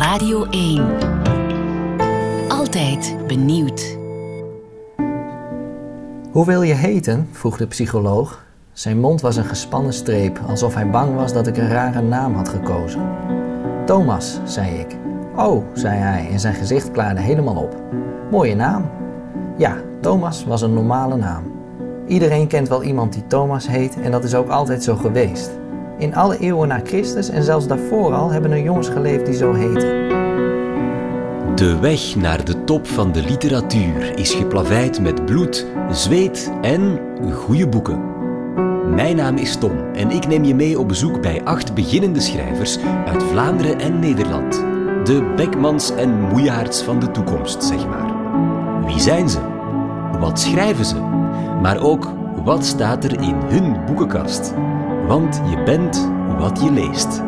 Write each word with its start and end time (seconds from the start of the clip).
Radio 0.00 0.44
1. 0.50 0.96
Altijd 2.48 3.16
benieuwd. 3.26 3.98
Hoe 6.30 6.46
wil 6.46 6.62
je 6.62 6.74
heten? 6.74 7.28
vroeg 7.30 7.56
de 7.56 7.66
psycholoog. 7.66 8.44
Zijn 8.72 9.00
mond 9.00 9.20
was 9.20 9.36
een 9.36 9.44
gespannen 9.44 9.92
streep, 9.92 10.40
alsof 10.46 10.74
hij 10.74 10.90
bang 10.90 11.14
was 11.14 11.32
dat 11.32 11.46
ik 11.46 11.56
een 11.56 11.68
rare 11.68 12.02
naam 12.02 12.34
had 12.34 12.48
gekozen. 12.48 13.08
Thomas, 13.86 14.38
zei 14.44 14.78
ik. 14.78 14.96
Oh, 15.36 15.64
zei 15.74 15.98
hij 15.98 16.28
en 16.30 16.40
zijn 16.40 16.54
gezicht 16.54 16.90
klaarde 16.90 17.20
helemaal 17.20 17.62
op. 17.62 17.76
Mooie 18.30 18.54
naam. 18.54 18.90
Ja, 19.56 19.76
Thomas 20.00 20.44
was 20.44 20.62
een 20.62 20.74
normale 20.74 21.16
naam. 21.16 21.52
Iedereen 22.06 22.46
kent 22.46 22.68
wel 22.68 22.82
iemand 22.82 23.12
die 23.12 23.26
Thomas 23.26 23.68
heet 23.68 24.00
en 24.00 24.10
dat 24.10 24.24
is 24.24 24.34
ook 24.34 24.48
altijd 24.48 24.82
zo 24.84 24.96
geweest. 24.96 25.59
In 26.00 26.14
alle 26.14 26.38
eeuwen 26.38 26.68
na 26.68 26.80
Christus 26.84 27.28
en 27.28 27.42
zelfs 27.42 27.66
daarvoor 27.66 28.12
al 28.14 28.30
hebben 28.30 28.52
er 28.52 28.62
jongens 28.62 28.88
geleefd 28.88 29.26
die 29.26 29.34
zo 29.34 29.52
heten. 29.52 30.08
De 31.54 31.78
weg 31.80 32.16
naar 32.16 32.44
de 32.44 32.64
top 32.64 32.86
van 32.86 33.12
de 33.12 33.22
literatuur 33.22 34.18
is 34.18 34.34
geplaveid 34.34 35.00
met 35.00 35.24
bloed, 35.24 35.66
zweet 35.90 36.52
en 36.62 37.00
goede 37.32 37.68
boeken. 37.68 38.00
Mijn 38.94 39.16
naam 39.16 39.36
is 39.36 39.56
Tom 39.56 39.78
en 39.92 40.10
ik 40.10 40.26
neem 40.26 40.44
je 40.44 40.54
mee 40.54 40.78
op 40.78 40.88
bezoek 40.88 41.20
bij 41.20 41.44
acht 41.44 41.74
beginnende 41.74 42.20
schrijvers 42.20 42.78
uit 43.06 43.22
Vlaanderen 43.22 43.78
en 43.78 43.98
Nederland. 43.98 44.54
De 45.04 45.32
Beckmans 45.36 45.94
en 45.94 46.20
Moejaards 46.20 46.82
van 46.82 47.00
de 47.00 47.10
toekomst, 47.10 47.64
zeg 47.64 47.88
maar. 47.88 48.14
Wie 48.86 49.00
zijn 49.00 49.28
ze? 49.28 49.38
Wat 50.20 50.40
schrijven 50.40 50.84
ze? 50.84 51.00
Maar 51.62 51.82
ook, 51.82 52.12
wat 52.44 52.64
staat 52.64 53.04
er 53.04 53.20
in 53.20 53.34
hun 53.34 53.84
boekenkast? 53.86 54.54
Want 55.10 55.40
je 55.50 55.62
bent 55.62 56.10
wat 56.38 56.60
je 56.62 56.70
leest. 56.70 57.18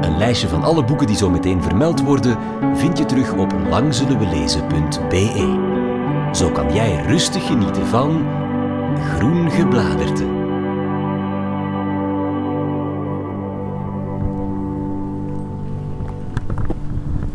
Een 0.00 0.18
lijstje 0.18 0.48
van 0.48 0.62
alle 0.62 0.84
boeken 0.84 1.06
die 1.06 1.16
zo 1.16 1.30
meteen 1.30 1.62
vermeld 1.62 2.02
worden, 2.02 2.38
vind 2.74 2.98
je 2.98 3.04
terug 3.04 3.32
op 3.32 3.54
langzullenwelezen.be. 3.70 6.28
Zo 6.32 6.50
kan 6.50 6.74
jij 6.74 7.02
rustig 7.06 7.46
genieten 7.46 7.86
van 7.86 8.26
groen 9.16 9.50
gebladerte. 9.50 10.24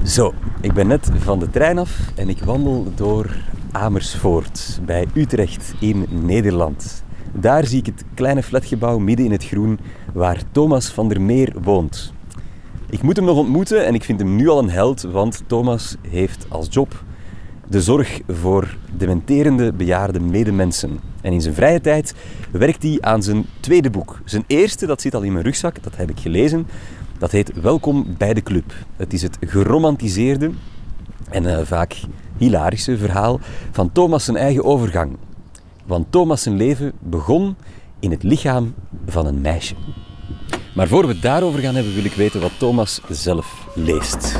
Zo, 0.03 0.33
ik 0.61 0.73
ben 0.73 0.87
net 0.87 1.11
van 1.17 1.39
de 1.39 1.49
trein 1.49 1.77
af 1.77 2.11
en 2.15 2.29
ik 2.29 2.43
wandel 2.43 2.87
door 2.95 3.35
Amersfoort 3.71 4.79
bij 4.85 5.07
Utrecht 5.13 5.73
in 5.79 6.05
Nederland. 6.09 7.03
Daar 7.39 7.65
zie 7.65 7.79
ik 7.79 7.85
het 7.85 8.03
kleine 8.13 8.43
flatgebouw 8.43 8.97
midden 8.97 9.25
in 9.25 9.31
het 9.31 9.45
groen 9.45 9.79
waar 10.13 10.41
Thomas 10.51 10.89
van 10.89 11.09
der 11.09 11.21
Meer 11.21 11.53
woont. 11.61 12.13
Ik 12.89 13.01
moet 13.01 13.15
hem 13.15 13.25
nog 13.25 13.37
ontmoeten 13.37 13.85
en 13.85 13.93
ik 13.93 14.03
vind 14.03 14.19
hem 14.19 14.35
nu 14.35 14.49
al 14.49 14.59
een 14.59 14.69
held, 14.69 15.01
want 15.01 15.43
Thomas 15.47 15.95
heeft 16.09 16.45
als 16.49 16.67
job 16.69 17.03
de 17.67 17.81
zorg 17.81 18.21
voor 18.27 18.77
dementerende 18.91 19.73
bejaarde 19.73 20.19
medemensen. 20.19 20.99
En 21.21 21.33
in 21.33 21.41
zijn 21.41 21.53
vrije 21.53 21.81
tijd 21.81 22.13
werkt 22.51 22.83
hij 22.83 22.97
aan 23.01 23.23
zijn 23.23 23.45
tweede 23.59 23.89
boek. 23.89 24.21
Zijn 24.25 24.43
eerste, 24.47 24.85
dat 24.85 25.01
zit 25.01 25.15
al 25.15 25.21
in 25.21 25.31
mijn 25.31 25.45
rugzak, 25.45 25.83
dat 25.83 25.95
heb 25.95 26.09
ik 26.09 26.19
gelezen. 26.19 26.67
Dat 27.17 27.31
heet 27.31 27.61
Welkom 27.61 28.05
bij 28.17 28.33
de 28.33 28.43
Club. 28.43 28.73
Het 28.95 29.13
is 29.13 29.21
het 29.21 29.37
geromantiseerde 29.41 30.51
en 31.29 31.43
uh, 31.43 31.59
vaak 31.63 31.95
hilarische 32.37 32.97
verhaal 32.97 33.39
van 33.71 33.91
Thomas' 33.91 34.25
zijn 34.25 34.37
eigen 34.37 34.63
overgang. 34.63 35.17
Want 35.85 36.11
Thomas' 36.11 36.43
zijn 36.43 36.55
leven 36.55 36.91
begon 36.99 37.55
in 37.99 38.11
het 38.11 38.23
lichaam 38.23 38.73
van 39.05 39.25
een 39.25 39.41
meisje. 39.41 39.75
Maar 40.75 40.87
voor 40.87 41.01
we 41.01 41.13
het 41.13 41.21
daarover 41.21 41.59
gaan 41.59 41.75
hebben, 41.75 41.93
wil 41.93 42.05
ik 42.05 42.13
weten 42.13 42.41
wat 42.41 42.59
Thomas 42.59 43.01
zelf 43.09 43.67
leest. 43.75 44.39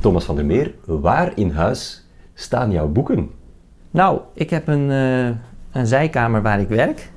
Thomas 0.00 0.24
van 0.24 0.36
der 0.36 0.44
Meer, 0.44 0.74
waar 0.84 1.32
in 1.34 1.50
huis 1.50 2.06
staan 2.34 2.70
jouw 2.70 2.88
boeken? 2.88 3.30
Nou, 3.90 4.20
ik 4.34 4.50
heb 4.50 4.68
een, 4.68 4.90
uh, 4.90 5.26
een 5.70 5.86
zijkamer 5.86 6.42
waar 6.42 6.60
ik 6.60 6.68
werk. 6.68 7.10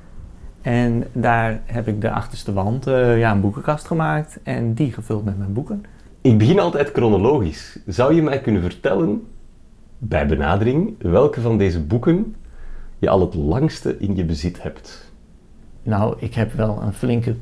En 0.60 1.04
daar 1.12 1.62
heb 1.64 1.88
ik 1.88 2.00
de 2.00 2.10
achterste 2.10 2.52
wand 2.52 2.88
uh, 2.88 3.18
ja, 3.18 3.32
een 3.32 3.40
boekenkast 3.40 3.86
gemaakt 3.86 4.38
en 4.42 4.74
die 4.74 4.92
gevuld 4.92 5.24
met 5.24 5.38
mijn 5.38 5.52
boeken. 5.52 5.84
Ik 6.20 6.38
begin 6.38 6.58
altijd 6.58 6.90
chronologisch. 6.92 7.78
Zou 7.86 8.14
je 8.14 8.22
mij 8.22 8.40
kunnen 8.40 8.62
vertellen, 8.62 9.22
bij 9.98 10.26
benadering, 10.26 10.94
welke 10.98 11.40
van 11.40 11.58
deze 11.58 11.80
boeken 11.80 12.34
je 13.00 13.08
al 13.08 13.20
het 13.20 13.34
langste 13.34 13.96
in 13.98 14.16
je 14.16 14.24
bezit 14.24 14.62
hebt? 14.62 15.12
Nou, 15.82 16.14
ik 16.18 16.34
heb 16.34 16.52
wel 16.52 16.82
een 16.82 16.92
flinke 16.92 17.34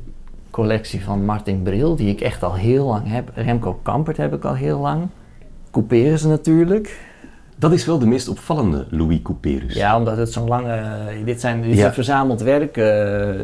collectie 0.51 1.05
van 1.05 1.25
Martin 1.25 1.63
Bril, 1.63 1.97
die 1.97 2.09
ik 2.09 2.21
echt 2.21 2.43
al 2.43 2.55
heel 2.55 2.87
lang 2.87 3.11
heb. 3.11 3.31
Remco 3.35 3.79
Kampert 3.83 4.17
heb 4.17 4.35
ik 4.35 4.45
al 4.45 4.55
heel 4.55 4.79
lang. 4.79 5.09
Couperus 5.71 6.23
natuurlijk. 6.23 7.01
Dat 7.57 7.73
is 7.73 7.87
wel 7.87 7.99
de 7.99 8.07
meest 8.07 8.29
opvallende 8.29 8.87
Louis 8.91 9.23
Couperus. 9.23 9.75
Ja, 9.75 9.97
omdat 9.97 10.17
het 10.17 10.33
zo'n 10.33 10.49
lange... 10.49 10.83
Dit, 11.25 11.41
zijn, 11.41 11.63
dit 11.63 11.77
ja. 11.77 11.93
verzameld 11.93 12.41
werk. 12.41 12.77
Uh, 12.77 13.41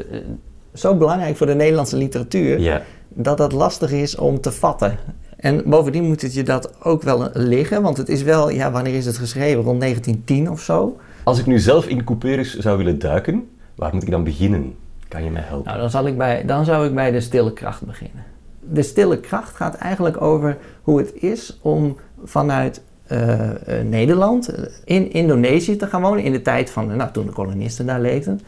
zo 0.73 0.97
belangrijk 0.97 1.37
voor 1.37 1.47
de 1.47 1.55
Nederlandse 1.55 1.97
literatuur... 1.97 2.61
Ja. 2.61 2.83
dat 3.09 3.39
dat 3.39 3.53
lastig 3.53 3.91
is 3.93 4.17
om 4.17 4.41
te 4.41 4.53
vatten. 4.53 4.99
En 5.37 5.63
bovendien 5.67 6.05
moet 6.05 6.23
het 6.23 6.35
je 6.35 6.43
dat 6.43 6.85
ook 6.85 7.03
wel 7.03 7.29
liggen. 7.33 7.83
Want 7.83 7.97
het 7.97 8.09
is 8.09 8.23
wel... 8.23 8.51
Ja, 8.51 8.71
wanneer 8.71 8.95
is 8.95 9.07
het 9.07 9.19
geschreven? 9.19 9.63
Rond 9.63 9.81
1910 9.81 10.51
of 10.51 10.61
zo. 10.61 10.97
Als 11.25 11.39
ik 11.39 11.47
nu 11.47 11.59
zelf 11.59 11.87
in 11.87 12.05
Couperus 12.05 12.59
zou 12.59 12.77
willen 12.77 12.99
duiken... 12.99 13.49
waar 13.75 13.95
moet 13.95 14.03
ik 14.03 14.11
dan 14.11 14.25
beginnen? 14.25 14.75
Kan 15.09 15.25
je 15.25 15.31
mij 15.31 15.43
helpen? 15.43 15.67
Nou, 15.67 15.81
dan, 15.81 15.91
zal 15.91 16.07
ik 16.07 16.19
bij, 16.19 16.45
dan 16.45 16.65
zou 16.65 16.87
ik 16.87 16.95
bij 16.95 17.11
de 17.11 17.21
stille 17.21 17.53
kracht 17.53 17.87
beginnen. 17.87 18.25
De 18.61 18.83
stille 18.83 19.21
kracht 19.21 19.57
gaat 19.57 19.75
eigenlijk 19.75 20.23
over 20.23 20.57
hoe 20.83 20.99
het 20.99 21.15
is 21.15 21.59
om 21.63 21.97
vanuit 22.25 22.83
uh, 23.13 23.39
uh, 23.39 23.55
Nederland 23.85 24.55
in 24.85 25.13
Indonesië 25.13 25.77
te 25.77 25.87
gaan 25.87 26.03
wonen 26.03 26.25
in 26.25 26.33
de 26.33 26.43
tijd 26.43 26.71
van, 26.71 26.97
nou, 26.97 27.11
toen 27.13 27.27
de 27.27 27.33
kolonisten 27.33 27.87
daar 27.87 28.01
leefden. 28.01 28.41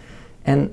En 0.42 0.72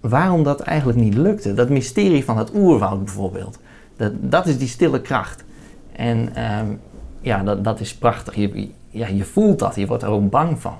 waarom 0.00 0.42
dat 0.42 0.60
eigenlijk 0.60 0.98
niet 0.98 1.14
lukte. 1.14 1.54
Dat 1.54 1.68
mysterie 1.68 2.24
van 2.24 2.38
het 2.38 2.54
oerwoud 2.54 3.04
bijvoorbeeld. 3.04 3.58
Dat, 3.96 4.12
dat 4.20 4.46
is 4.46 4.58
die 4.58 4.68
stille 4.68 5.00
kracht. 5.00 5.44
En 5.92 6.18
um, 6.58 6.80
ja, 7.20 7.42
dat, 7.42 7.64
dat 7.64 7.80
is 7.80 7.94
prachtig. 7.94 8.34
Je, 8.34 8.68
ja, 8.88 9.06
je 9.06 9.24
voelt 9.24 9.58
dat, 9.58 9.74
je 9.74 9.86
wordt 9.86 10.02
er 10.02 10.08
ook 10.08 10.30
bang 10.30 10.60
van. 10.60 10.76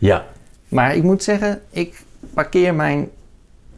Ja. 0.00 0.24
Maar 0.68 0.96
ik 0.96 1.02
moet 1.02 1.22
zeggen, 1.22 1.60
ik 1.70 2.02
parkeer 2.34 2.74
mijn 2.74 3.08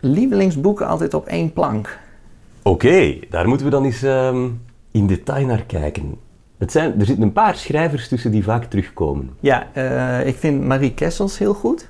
lievelingsboeken 0.01 0.87
altijd 0.87 1.15
op 1.15 1.27
één 1.27 1.53
plank. 1.53 1.99
Oké, 2.63 2.87
okay, 2.87 3.23
daar 3.31 3.49
moeten 3.49 3.67
we 3.67 3.73
dan 3.73 3.85
eens 3.85 4.03
um, 4.03 4.61
in 4.91 5.07
detail 5.07 5.47
naar 5.47 5.63
kijken. 5.63 6.15
Het 6.59 6.73
zijn, 6.73 7.01
er 7.01 7.07
zitten 7.07 7.25
een 7.25 7.33
paar 7.33 7.57
schrijvers 7.57 8.09
tussen 8.09 8.31
die 8.31 8.45
vaak 8.45 8.65
terugkomen. 8.65 9.31
Ja, 9.41 9.67
uh, 9.77 10.27
ik 10.27 10.37
vind 10.37 10.65
Marie 10.65 10.95
Kessels 10.95 11.39
heel 11.39 11.55
goed. 11.55 11.89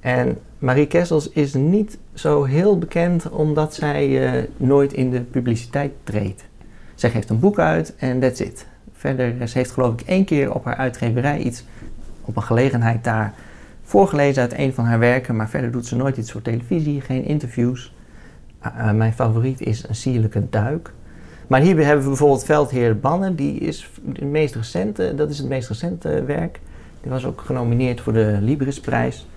En 0.00 0.38
Marie 0.58 0.86
Kessels 0.86 1.28
is 1.28 1.54
niet 1.54 1.98
zo 2.14 2.44
heel 2.44 2.78
bekend 2.78 3.30
omdat 3.30 3.74
zij 3.74 4.08
uh, 4.08 4.42
nooit 4.56 4.92
in 4.92 5.10
de 5.10 5.20
publiciteit 5.20 5.92
treedt. 6.04 6.44
Zij 6.94 7.10
geeft 7.10 7.30
een 7.30 7.40
boek 7.40 7.58
uit 7.58 7.94
en 7.96 8.20
that's 8.20 8.40
it. 8.40 8.66
Verder, 8.92 9.48
ze 9.48 9.58
heeft 9.58 9.70
geloof 9.70 9.92
ik 9.92 10.00
één 10.00 10.24
keer 10.24 10.54
op 10.54 10.64
haar 10.64 10.76
uitgeverij 10.76 11.38
iets 11.38 11.64
op 12.24 12.36
een 12.36 12.42
gelegenheid 12.42 13.04
daar 13.04 13.34
voorgelezen 13.90 14.42
uit 14.42 14.58
een 14.58 14.74
van 14.74 14.84
haar 14.84 14.98
werken, 14.98 15.36
maar 15.36 15.48
verder 15.48 15.70
doet 15.70 15.86
ze 15.86 15.96
nooit 15.96 16.16
iets 16.16 16.32
voor 16.32 16.42
televisie, 16.42 17.00
geen 17.00 17.24
interviews. 17.24 17.94
Mijn 18.94 19.12
favoriet 19.12 19.60
is 19.60 19.88
Een 19.88 19.94
Sierlijke 19.94 20.48
Duik. 20.50 20.92
Maar 21.46 21.60
hier 21.60 21.84
hebben 21.84 22.02
we 22.02 22.08
bijvoorbeeld 22.08 22.44
Veldheer 22.44 22.98
Bannen, 22.98 23.36
die 23.36 23.58
is 23.58 23.90
het 24.12 24.20
meest 24.20 24.54
recente, 24.54 25.14
dat 25.14 25.30
is 25.30 25.38
het 25.38 25.48
meest 25.48 25.68
recente 25.68 26.24
werk. 26.24 26.60
Die 27.00 27.10
was 27.10 27.24
ook 27.24 27.40
genomineerd 27.40 28.00
voor 28.00 28.12
de 28.12 28.38
Librisprijs. 28.40 29.28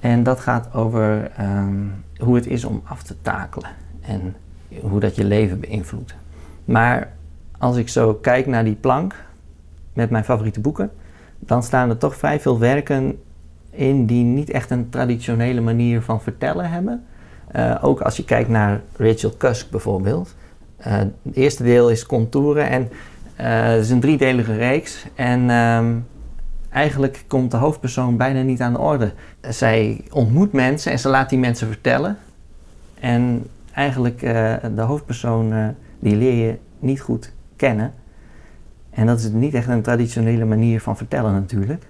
En 0.00 0.22
dat 0.22 0.40
gaat 0.40 0.74
over 0.74 1.30
um, 1.40 1.92
hoe 2.16 2.34
het 2.34 2.46
is 2.46 2.64
om 2.64 2.82
af 2.84 3.02
te 3.02 3.14
takelen 3.22 3.70
en 4.00 4.34
hoe 4.80 5.00
dat 5.00 5.16
je 5.16 5.24
leven 5.24 5.60
beïnvloedt. 5.60 6.14
Maar 6.64 7.12
als 7.58 7.76
ik 7.76 7.88
zo 7.88 8.14
kijk 8.14 8.46
naar 8.46 8.64
die 8.64 8.74
plank 8.80 9.14
met 9.92 10.10
mijn 10.10 10.24
favoriete 10.24 10.60
boeken, 10.60 10.90
dan 11.38 11.62
staan 11.62 11.90
er 11.90 11.98
toch 11.98 12.16
vrij 12.16 12.40
veel 12.40 12.58
werken 12.58 13.18
in 13.78 14.06
die 14.06 14.24
niet 14.24 14.50
echt 14.50 14.70
een 14.70 14.88
traditionele 14.88 15.60
manier 15.60 16.02
van 16.02 16.22
vertellen 16.22 16.70
hebben. 16.70 17.04
Uh, 17.56 17.78
ook 17.80 18.00
als 18.00 18.16
je 18.16 18.24
kijkt 18.24 18.48
naar 18.48 18.80
Rachel 18.96 19.34
Cusk 19.36 19.70
bijvoorbeeld. 19.70 20.34
Uh, 20.80 20.86
het 20.96 21.12
eerste 21.32 21.62
deel 21.62 21.90
is 21.90 22.06
contouren 22.06 22.68
en 22.68 22.82
uh, 22.82 22.88
het 23.62 23.84
is 23.84 23.90
een 23.90 24.00
driedelige 24.00 24.56
reeks. 24.56 25.06
En 25.14 25.50
um, 25.50 26.06
eigenlijk 26.68 27.24
komt 27.26 27.50
de 27.50 27.56
hoofdpersoon 27.56 28.16
bijna 28.16 28.42
niet 28.42 28.60
aan 28.60 28.72
de 28.72 28.78
orde. 28.78 29.12
Zij 29.40 30.04
ontmoet 30.10 30.52
mensen 30.52 30.92
en 30.92 30.98
ze 30.98 31.08
laat 31.08 31.30
die 31.30 31.38
mensen 31.38 31.66
vertellen. 31.66 32.18
En 33.00 33.46
eigenlijk 33.72 34.22
uh, 34.22 34.54
de 34.74 34.82
hoofdpersoon 34.82 35.74
die 35.98 36.16
leer 36.16 36.46
je 36.46 36.58
niet 36.78 37.00
goed 37.00 37.32
kennen. 37.56 37.92
En 38.90 39.06
dat 39.06 39.18
is 39.18 39.30
niet 39.30 39.54
echt 39.54 39.68
een 39.68 39.82
traditionele 39.82 40.44
manier 40.44 40.80
van 40.80 40.96
vertellen 40.96 41.32
natuurlijk. 41.32 41.84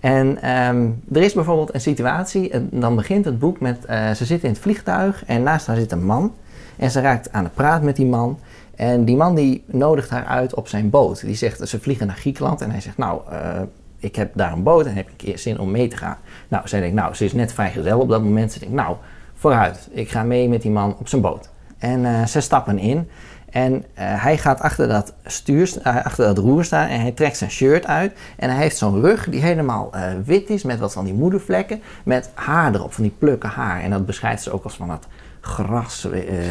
En 0.00 0.50
um, 0.50 1.02
er 1.12 1.22
is 1.22 1.32
bijvoorbeeld 1.32 1.74
een 1.74 1.80
situatie, 1.80 2.50
en 2.50 2.68
dan 2.72 2.96
begint 2.96 3.24
het 3.24 3.38
boek 3.38 3.60
met, 3.60 3.78
uh, 3.90 4.10
ze 4.10 4.24
zit 4.24 4.42
in 4.42 4.50
het 4.50 4.58
vliegtuig 4.58 5.24
en 5.24 5.42
naast 5.42 5.66
haar 5.66 5.76
zit 5.76 5.92
een 5.92 6.04
man. 6.04 6.32
En 6.76 6.90
ze 6.90 7.00
raakt 7.00 7.32
aan 7.32 7.44
de 7.44 7.50
praat 7.50 7.82
met 7.82 7.96
die 7.96 8.06
man. 8.06 8.38
En 8.74 9.04
die 9.04 9.16
man 9.16 9.34
die 9.34 9.64
nodigt 9.66 10.10
haar 10.10 10.24
uit 10.24 10.54
op 10.54 10.68
zijn 10.68 10.90
boot. 10.90 11.20
Die 11.20 11.34
zegt, 11.34 11.68
ze 11.68 11.80
vliegen 11.80 12.06
naar 12.06 12.16
Griekenland. 12.16 12.60
En 12.60 12.70
hij 12.70 12.80
zegt, 12.80 12.96
nou, 12.96 13.20
eh, 13.30 13.60
ik 13.98 14.16
heb 14.16 14.30
daar 14.34 14.52
een 14.52 14.62
boot 14.62 14.86
en 14.86 14.94
heb 14.94 15.08
ik 15.08 15.22
eerst 15.22 15.42
zin 15.42 15.58
om 15.58 15.70
mee 15.70 15.88
te 15.88 15.96
gaan. 15.96 16.16
Nou, 16.48 16.68
zij 16.68 16.80
denkt, 16.80 16.94
nou, 16.94 17.14
ze 17.14 17.24
is 17.24 17.32
net 17.32 17.52
vrijgezel 17.52 18.00
op 18.00 18.08
dat 18.08 18.22
moment. 18.22 18.52
Ze 18.52 18.58
denkt, 18.58 18.74
nou, 18.74 18.96
vooruit. 19.34 19.88
Ik 19.90 20.10
ga 20.10 20.22
mee 20.22 20.48
met 20.48 20.62
die 20.62 20.70
man 20.70 20.96
op 20.98 21.08
zijn 21.08 21.22
boot. 21.22 21.50
En 21.78 22.00
uh, 22.00 22.26
ze 22.26 22.40
stappen 22.40 22.78
in. 22.78 23.08
En 23.56 23.74
uh, 23.74 23.82
hij 23.96 24.38
gaat 24.38 24.60
achter 24.60 24.88
dat, 24.88 25.12
stuur, 25.24 25.72
uh, 25.78 26.04
achter 26.04 26.24
dat 26.26 26.38
roer 26.38 26.64
staan 26.64 26.88
en 26.88 27.00
hij 27.00 27.12
trekt 27.12 27.36
zijn 27.36 27.50
shirt 27.50 27.86
uit. 27.86 28.12
En 28.36 28.50
hij 28.50 28.58
heeft 28.58 28.76
zo'n 28.76 29.00
rug 29.00 29.28
die 29.28 29.40
helemaal 29.40 29.90
uh, 29.94 30.02
wit 30.24 30.50
is 30.50 30.62
met 30.62 30.78
wat 30.78 30.92
van 30.92 31.04
die 31.04 31.14
moedervlekken. 31.14 31.80
Met 32.04 32.30
haar 32.34 32.74
erop, 32.74 32.92
van 32.92 33.02
die 33.02 33.14
plukken 33.18 33.48
haar. 33.48 33.80
En 33.80 33.90
dat 33.90 34.06
beschrijft 34.06 34.42
ze 34.42 34.50
ook 34.50 34.64
als 34.64 34.76
van 34.76 34.88
dat 34.88 35.06
gras, 35.40 36.08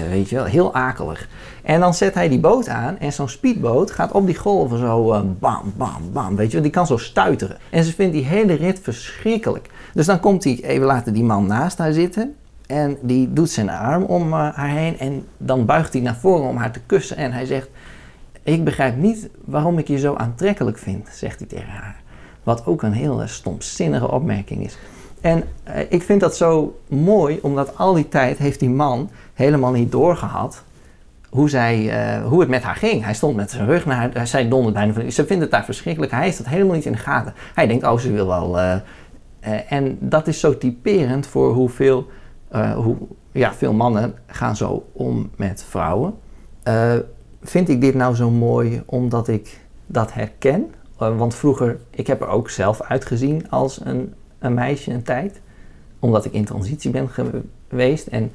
weet 0.10 0.30
je 0.30 0.36
wel, 0.36 0.46
heel 0.46 0.74
akelig. 0.74 1.28
En 1.63 1.80
dan 1.80 1.94
zet 1.94 2.13
hij 2.13 2.30
die 2.30 2.40
boot 2.40 2.69
aan 2.69 3.00
en 3.00 3.13
zo'n 3.13 3.30
speedboot 3.30 3.92
gaat 3.92 4.12
op 4.12 4.25
die 4.25 4.38
golven 4.38 4.78
zo 4.78 5.24
bam, 5.40 5.74
bam, 5.75 6.12
bam, 6.12 6.36
weet 6.36 6.48
je 6.48 6.54
wel. 6.54 6.62
Die 6.62 6.72
kan 6.72 6.88
zo 6.88 6.98
stuiteren. 6.98 7.58
En 7.69 7.84
ze 7.84 7.94
vindt 7.94 8.13
die 8.13 8.25
hele 8.25 8.54
rit 8.54 8.80
verschrikkelijk. 8.81 9.69
Dus 9.94 10.06
dan 10.06 10.19
komt 10.19 10.44
hij 10.44 10.60
even 10.63 10.86
later 10.86 11.13
die 11.13 11.24
man 11.24 11.46
naast 11.46 11.78
haar 11.78 11.94
zitten. 11.94 12.36
En 12.67 12.97
die 13.01 13.33
doet 13.33 13.50
zijn 13.50 13.69
arm 13.69 14.03
om 14.03 14.27
uh, 14.27 14.50
haar 14.53 14.69
heen 14.69 15.00
en 15.00 15.25
dan 15.38 15.65
buigt 15.65 15.94
hij 15.94 16.01
naar 16.01 16.15
voren 16.15 16.47
om 16.47 16.57
haar 16.57 16.71
te 16.71 16.79
kussen. 16.85 17.17
En 17.17 17.31
hij 17.31 17.45
zegt, 17.45 17.69
ik 18.44 18.63
begrijp 18.63 18.97
niet 18.97 19.29
waarom 19.44 19.77
ik 19.77 19.88
je 19.88 19.97
zo 19.97 20.15
aantrekkelijk 20.15 20.77
vind, 20.77 21.09
zegt 21.12 21.39
hij 21.39 21.47
tegen 21.47 21.69
haar. 21.69 22.01
Wat 22.44 22.65
ook 22.65 22.81
een 22.81 22.94
heel 22.94 23.21
uh, 23.21 23.27
stomzinnige 23.27 24.12
opmerking 24.12 24.65
is. 24.65 24.77
En 25.21 25.44
uh, 25.67 25.79
ik 25.89 26.03
vind 26.03 26.21
dat 26.21 26.35
zo 26.35 26.79
mooi, 26.88 27.39
omdat 27.41 27.77
al 27.77 27.94
die 27.94 28.07
tijd 28.07 28.38
heeft 28.38 28.59
die 28.59 28.69
man 28.69 29.09
helemaal 29.33 29.71
niet 29.71 29.91
doorgehad 29.91 30.63
hoe, 31.29 31.50
zij, 31.50 31.91
hoe 32.23 32.39
het 32.39 32.50
met 32.50 32.63
haar 32.63 32.75
ging. 32.75 33.03
Hij 33.03 33.13
stond 33.13 33.35
met 33.35 33.51
zijn 33.51 33.65
rug 33.65 33.85
naar 33.85 34.12
haar, 34.13 34.27
zij 34.27 34.47
dondert 34.47 34.73
bijna 34.73 34.94
van, 34.94 35.12
ze 35.12 35.25
vindt 35.25 35.41
het 35.41 35.51
daar 35.51 35.65
verschrikkelijk. 35.65 36.12
Hij 36.12 36.23
heeft 36.23 36.38
dat 36.38 36.47
helemaal 36.47 36.75
niet 36.75 36.85
in 36.85 36.91
de 36.91 36.97
gaten. 36.97 37.33
Hij 37.53 37.67
denkt, 37.67 37.85
oh 37.85 37.97
ze 37.97 38.12
wil 38.12 38.27
wel... 38.27 38.59
en 39.69 39.97
dat 40.00 40.27
is 40.27 40.39
zo 40.39 40.57
typerend 40.57 41.27
voor 41.27 41.53
hoeveel... 41.53 42.07
Uh, 42.51 42.74
hoe, 42.75 42.95
ja, 43.31 43.53
veel 43.53 43.74
mannen 43.74 44.13
gaan 44.27 44.56
zo 44.56 44.86
om 44.92 45.30
met 45.36 45.63
vrouwen. 45.69 46.13
Uh, 46.68 46.94
vind 47.42 47.69
ik 47.69 47.81
dit 47.81 47.95
nou 47.95 48.15
zo 48.15 48.30
mooi 48.30 48.81
omdat 48.86 49.27
ik 49.27 49.59
dat 49.86 50.13
herken? 50.13 50.74
Uh, 51.01 51.18
want 51.18 51.36
vroeger, 51.36 51.77
ik 51.89 52.07
heb 52.07 52.21
er 52.21 52.27
ook 52.27 52.50
zelf 52.50 52.81
uitgezien 52.81 53.50
als 53.50 53.80
een, 53.83 54.13
een 54.39 54.53
meisje 54.53 54.92
een 54.92 55.03
tijd. 55.03 55.42
Omdat 56.00 56.25
ik 56.25 56.33
in 56.33 56.45
transitie 56.45 56.92
ben 56.92 57.09
geweest. 57.69 58.07
En 58.07 58.31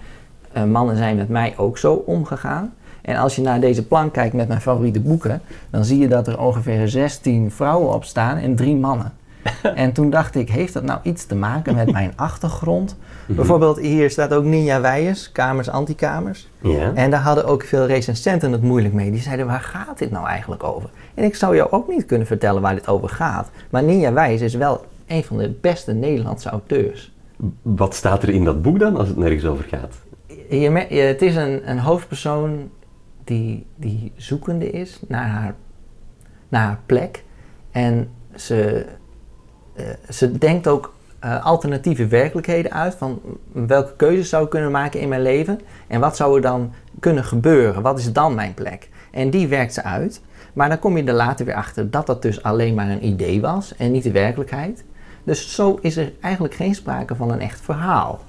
mannen 0.70 0.96
zijn 0.96 1.16
met 1.16 1.28
mij 1.28 1.54
ook 1.56 1.78
zo 1.78 1.92
omgegaan. 1.92 2.72
En 3.02 3.16
als 3.16 3.36
je 3.36 3.42
naar 3.42 3.60
deze 3.60 3.86
plank 3.86 4.12
kijkt 4.12 4.34
met 4.34 4.48
mijn 4.48 4.60
favoriete 4.60 5.00
boeken, 5.00 5.42
dan 5.70 5.84
zie 5.84 5.98
je 5.98 6.08
dat 6.08 6.26
er 6.26 6.40
ongeveer 6.40 6.88
16 6.88 7.50
vrouwen 7.50 7.94
op 7.94 8.04
staan 8.04 8.36
en 8.36 8.56
drie 8.56 8.76
mannen. 8.76 9.12
en 9.74 9.92
toen 9.92 10.10
dacht 10.10 10.34
ik, 10.34 10.50
heeft 10.50 10.72
dat 10.72 10.82
nou 10.82 11.00
iets 11.02 11.24
te 11.24 11.34
maken 11.34 11.74
met 11.74 11.92
mijn 11.92 12.12
achtergrond? 12.28 12.96
Bijvoorbeeld 13.26 13.78
hier 13.78 14.10
staat 14.10 14.34
ook 14.34 14.44
Ninja 14.44 14.80
Weijers, 14.80 15.32
kamers, 15.32 15.68
antikamers. 15.68 16.48
Ja. 16.60 16.92
En 16.94 17.10
daar 17.10 17.20
hadden 17.20 17.44
ook 17.44 17.62
veel 17.62 17.86
recensenten 17.86 18.52
het 18.52 18.62
moeilijk 18.62 18.94
mee. 18.94 19.10
Die 19.10 19.20
zeiden, 19.20 19.46
waar 19.46 19.60
gaat 19.60 19.98
dit 19.98 20.10
nou 20.10 20.26
eigenlijk 20.26 20.64
over? 20.64 20.90
En 21.14 21.24
ik 21.24 21.34
zou 21.34 21.56
jou 21.56 21.70
ook 21.70 21.88
niet 21.88 22.06
kunnen 22.06 22.26
vertellen 22.26 22.62
waar 22.62 22.74
dit 22.74 22.88
over 22.88 23.08
gaat. 23.08 23.50
Maar 23.70 23.82
Ninja 23.82 24.12
Weijers 24.12 24.42
is 24.42 24.54
wel 24.54 24.84
een 25.06 25.24
van 25.24 25.36
de 25.36 25.50
beste 25.60 25.92
Nederlandse 25.92 26.48
auteurs. 26.48 27.12
Wat 27.62 27.94
staat 27.94 28.22
er 28.22 28.28
in 28.28 28.44
dat 28.44 28.62
boek 28.62 28.78
dan, 28.78 28.96
als 28.96 29.08
het 29.08 29.16
nergens 29.16 29.44
over 29.44 29.64
gaat? 29.64 29.94
Je, 30.48 30.70
het 30.94 31.22
is 31.22 31.36
een, 31.36 31.70
een 31.70 31.78
hoofdpersoon 31.78 32.70
die, 33.24 33.66
die 33.76 34.12
zoekende 34.16 34.70
is 34.70 35.00
naar 35.08 35.28
haar, 35.28 35.54
naar 36.48 36.66
haar 36.66 36.80
plek. 36.86 37.24
En 37.70 38.08
ze, 38.34 38.86
ze 40.08 40.38
denkt 40.38 40.66
ook 40.66 40.92
uh, 41.24 41.44
alternatieve 41.44 42.06
werkelijkheden 42.06 42.72
uit. 42.72 42.94
Van 42.94 43.20
welke 43.52 43.96
keuzes 43.96 44.28
zou 44.28 44.44
ik 44.44 44.50
kunnen 44.50 44.70
maken 44.70 45.00
in 45.00 45.08
mijn 45.08 45.22
leven? 45.22 45.60
En 45.86 46.00
wat 46.00 46.16
zou 46.16 46.36
er 46.36 46.42
dan 46.42 46.72
kunnen 47.00 47.24
gebeuren? 47.24 47.82
Wat 47.82 47.98
is 47.98 48.12
dan 48.12 48.34
mijn 48.34 48.54
plek? 48.54 48.88
En 49.10 49.30
die 49.30 49.48
werkt 49.48 49.74
ze 49.74 49.82
uit. 49.82 50.20
Maar 50.52 50.68
dan 50.68 50.78
kom 50.78 50.96
je 50.96 51.04
er 51.04 51.14
later 51.14 51.46
weer 51.46 51.54
achter 51.54 51.90
dat 51.90 52.06
dat 52.06 52.22
dus 52.22 52.42
alleen 52.42 52.74
maar 52.74 52.88
een 52.90 53.06
idee 53.06 53.40
was 53.40 53.76
en 53.76 53.92
niet 53.92 54.02
de 54.02 54.10
werkelijkheid. 54.10 54.84
Dus 55.24 55.54
zo 55.54 55.78
is 55.80 55.96
er 55.96 56.12
eigenlijk 56.20 56.54
geen 56.54 56.74
sprake 56.74 57.14
van 57.14 57.30
een 57.30 57.40
echt 57.40 57.60
verhaal. 57.60 58.20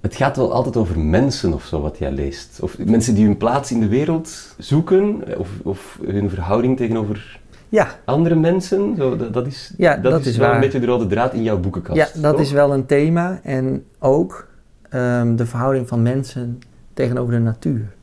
Het 0.00 0.16
gaat 0.16 0.36
wel 0.36 0.52
altijd 0.52 0.76
over 0.76 0.98
mensen 0.98 1.52
of 1.52 1.64
zo 1.64 1.80
wat 1.80 1.98
jij 1.98 2.10
leest. 2.10 2.58
Of 2.62 2.78
mensen 2.78 3.14
die 3.14 3.24
hun 3.24 3.36
plaats 3.36 3.72
in 3.72 3.80
de 3.80 3.88
wereld 3.88 4.54
zoeken, 4.58 5.24
of, 5.38 5.48
of 5.62 5.98
hun 6.06 6.30
verhouding 6.30 6.76
tegenover 6.76 7.37
ja. 7.68 7.88
andere 8.04 8.34
mensen. 8.34 8.96
Zo, 8.96 9.16
dat, 9.16 9.32
dat, 9.32 9.46
is, 9.46 9.74
ja, 9.76 9.96
dat, 9.96 10.12
dat 10.12 10.20
is, 10.20 10.26
is 10.26 10.36
wel 10.36 10.46
waar. 10.46 10.54
een 10.54 10.60
beetje 10.60 10.80
de 10.80 10.86
rode 10.86 11.06
draad 11.06 11.32
in 11.32 11.42
jouw 11.42 11.58
boekenkast. 11.58 12.14
Ja, 12.14 12.20
dat 12.20 12.32
toch? 12.32 12.40
is 12.40 12.52
wel 12.52 12.72
een 12.72 12.86
thema. 12.86 13.40
En 13.42 13.84
ook 13.98 14.48
um, 14.94 15.36
de 15.36 15.46
verhouding 15.46 15.88
van 15.88 16.02
mensen 16.02 16.58
tegenover 16.94 17.32
de 17.32 17.40
natuur. 17.40 17.94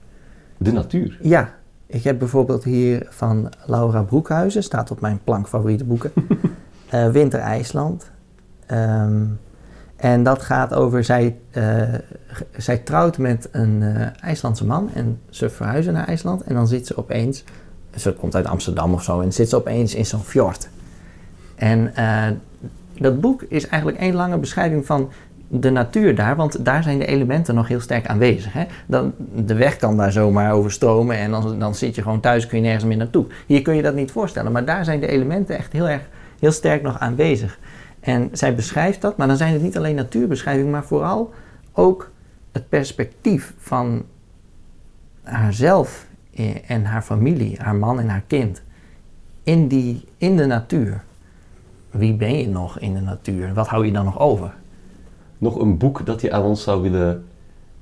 De 0.58 0.72
natuur? 0.72 1.18
Ja. 1.22 1.54
Ik 1.88 2.04
heb 2.04 2.20
bijvoorbeeld 2.20 2.64
hier 2.64 3.08
van 3.10 3.50
Laura 3.66 4.02
Broekhuizen, 4.02 4.64
staat 4.64 4.92
op 4.92 5.02
mijn 5.02 5.20
plank 5.24 5.48
favoriete 5.48 5.84
boeken, 5.84 6.12
uh, 6.94 7.10
Winter 7.10 7.40
IJsland. 7.40 8.12
Um, 8.72 9.40
en 9.96 10.24
dat 10.24 10.42
gaat 10.42 10.74
over, 10.74 11.04
zij, 11.04 11.38
uh, 11.58 11.82
zij 12.58 12.78
trouwt 12.78 13.18
met 13.18 13.50
een 13.52 13.82
uh, 13.82 14.08
IJslandse 14.22 14.66
man 14.66 14.90
en 14.94 15.20
ze 15.30 15.50
verhuizen 15.50 15.94
naar 15.94 16.08
IJsland. 16.08 16.44
En 16.44 16.56
dan 16.56 16.68
zit 16.68 16.88
ze 16.88 16.98
opeens 16.98 17.44
ze 17.96 18.14
komt 18.14 18.36
uit 18.36 18.46
Amsterdam 18.46 18.94
of 18.94 19.04
zo 19.04 19.22
en 19.22 19.34
zit 19.34 19.50
ze 19.50 19.56
opeens 19.56 19.96
in 19.96 20.06
zo'n 20.06 20.24
fjord. 20.24 20.70
En 21.56 21.94
uh, 21.98 22.28
dat 22.98 23.22
boek 23.22 23.42
is 23.42 23.68
eigenlijk 23.68 24.02
één 24.02 24.16
lange 24.16 24.38
beschrijving 24.38 24.86
van 24.86 25.10
de 25.48 25.70
natuur 25.70 26.16
daar, 26.16 26.36
want 26.36 26.66
daar 26.66 26.84
zijn 26.84 27.00
de 27.00 27.06
elementen 27.06 27.56
nog 27.56 27.68
heel 27.68 27.80
sterk 27.80 28.08
aanwezig. 28.08 28.54
Hè? 28.54 28.66
Dan, 28.86 29.14
de 29.36 29.54
weg 29.54 29.76
kan 29.78 29.98
daar 29.98 30.12
zomaar 30.12 30.54
overstromen 30.54 31.18
en 31.18 31.32
dan, 31.32 31.60
dan 31.60 31.76
zit 31.76 31.96
je 31.96 32.02
gewoon 32.02 32.20
thuis, 32.20 32.48
kun 32.48 32.58
je 32.58 32.64
nergens 32.64 32.86
meer 32.86 32.98
naartoe. 32.98 33.26
Hier 33.46 33.62
kun 33.62 33.76
je 33.76 33.82
dat 33.82 33.96
niet 33.96 34.12
voorstellen, 34.12 34.52
maar 34.52 34.66
daar 34.66 34.86
zijn 34.86 35.00
de 35.00 35.08
elementen 35.08 35.58
echt 35.58 35.72
heel 35.72 35.90
erg 35.90 36.02
heel 36.40 36.52
sterk 36.52 36.82
nog 36.82 37.00
aanwezig. 37.00 37.60
En 38.00 38.30
zij 38.32 38.56
beschrijft 38.56 39.02
dat, 39.02 39.18
maar 39.18 39.28
dan 39.28 39.38
zijn 39.38 39.54
het 39.54 39.62
niet 39.62 39.78
alleen 39.78 39.96
natuurbeschrijvingen, 39.96 40.72
maar 40.72 40.86
vooral 40.86 41.34
ook 41.74 42.12
het 42.52 42.70
perspectief 42.70 43.54
van 43.58 44.06
haarzelf 45.24 46.06
en 46.68 46.86
haar 46.86 47.02
familie, 47.02 47.58
haar 47.62 47.76
man 47.76 48.00
en 48.00 48.10
haar 48.10 48.24
kind, 48.28 48.64
in, 49.44 49.68
die, 49.68 50.06
in 50.18 50.38
de 50.38 50.46
natuur. 50.46 51.04
Wie 51.90 52.14
ben 52.14 52.38
je 52.38 52.48
nog 52.48 52.80
in 52.80 52.94
de 52.94 53.00
natuur? 53.00 53.54
Wat 53.54 53.68
hou 53.68 53.86
je 53.86 53.92
dan 53.92 54.06
nog 54.06 54.20
over? 54.20 54.54
Nog 55.38 55.60
een 55.60 55.78
boek 55.78 56.06
dat 56.06 56.22
je 56.22 56.32
aan 56.32 56.44
ons 56.44 56.64
zou 56.64 56.82
willen 56.82 57.26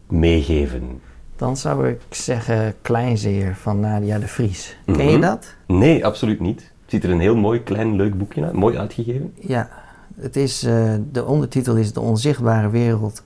meegeven? 0.08 1.02
Dan 1.36 1.58
zou 1.58 1.88
ik 1.88 2.00
zeggen 2.10 2.76
Kleinzeer 2.82 3.56
van 3.56 3.80
Nadia 3.80 4.20
de 4.20 4.28
Vries. 4.28 4.78
Mhm. 4.86 4.98
Ken 4.98 5.12
je 5.12 5.20
dat? 5.20 5.56
Nee, 5.68 6.06
absoluut 6.06 6.40
niet. 6.40 6.60
Het 6.60 6.92
ziet 6.92 7.04
er 7.04 7.10
een 7.10 7.20
heel 7.20 7.36
mooi, 7.36 7.64
klein, 7.64 7.96
leuk 7.96 8.18
boekje 8.18 8.44
uit. 8.44 8.54
Mooi 8.54 8.78
uitgegeven. 8.78 9.34
Ja, 9.40 9.70
het 10.16 10.36
is, 10.36 10.64
uh, 10.64 10.94
de 11.12 11.26
ondertitel 11.26 11.76
is 11.76 11.94
De 11.94 12.00
onzichtbare 12.00 12.70
wereld 12.70 13.24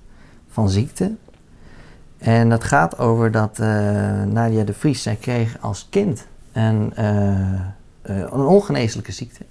van 0.47 0.69
ziekte. 0.69 1.15
En 2.17 2.49
dat 2.49 2.63
gaat 2.63 2.99
over 2.99 3.31
dat 3.31 3.59
uh, 3.59 3.67
Nadia 4.23 4.63
de 4.63 4.73
Vries, 4.73 5.01
zij 5.01 5.15
kreeg 5.15 5.57
als 5.61 5.87
kind 5.89 6.27
een, 6.51 6.93
uh, 6.99 7.05
uh, 8.09 8.17
een 8.19 8.45
ongeneeslijke 8.45 9.11
ziekte. 9.11 9.45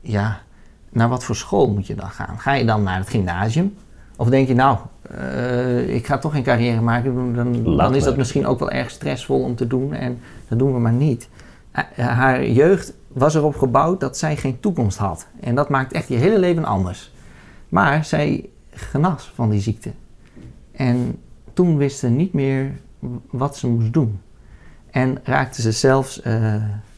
Ja, 0.00 0.40
naar 0.90 1.08
wat 1.08 1.24
voor 1.24 1.36
school 1.36 1.68
moet 1.68 1.86
je 1.86 1.94
dan 1.94 2.10
gaan? 2.10 2.38
Ga 2.38 2.52
je 2.52 2.64
dan 2.64 2.82
naar 2.82 2.98
het 2.98 3.08
gymnasium? 3.08 3.74
Of 4.16 4.28
denk 4.28 4.48
je, 4.48 4.54
nou, 4.54 4.78
ik 5.86 6.06
ga 6.06 6.18
toch 6.18 6.32
geen 6.32 6.42
carrière 6.42 6.80
maken, 6.80 7.34
dan, 7.34 7.76
dan 7.76 7.94
is 7.94 8.04
dat 8.04 8.16
misschien 8.16 8.46
ook 8.46 8.58
wel 8.58 8.70
erg 8.70 8.90
stressvol 8.90 9.42
om 9.42 9.54
te 9.54 9.66
doen 9.66 9.92
en 9.92 10.20
dat 10.48 10.58
doen 10.58 10.72
we 10.72 10.78
maar 10.78 10.92
niet. 10.92 11.28
haar 11.96 12.46
jeugd 12.46 12.92
was 13.08 13.34
erop 13.34 13.56
gebouwd 13.56 14.00
dat 14.00 14.18
zij 14.18 14.36
geen 14.36 14.60
toekomst 14.60 14.98
had. 14.98 15.26
En 15.40 15.54
dat 15.54 15.68
maakt 15.68 15.92
echt 15.92 16.08
je 16.08 16.16
hele 16.16 16.38
leven 16.38 16.64
anders. 16.64 17.12
Maar 17.68 18.04
zij 18.04 18.48
genas 18.70 19.32
van 19.34 19.50
die 19.50 19.60
ziekte. 19.60 19.90
En 20.72 21.18
toen 21.56 21.76
wist 21.76 21.98
ze 21.98 22.08
niet 22.08 22.32
meer 22.32 22.72
wat 23.30 23.56
ze 23.56 23.68
moest 23.68 23.92
doen. 23.92 24.20
En 24.90 25.18
raakte 25.22 25.60
ze 25.60 25.72
zelfs 25.72 26.20
uh, 26.26 26.54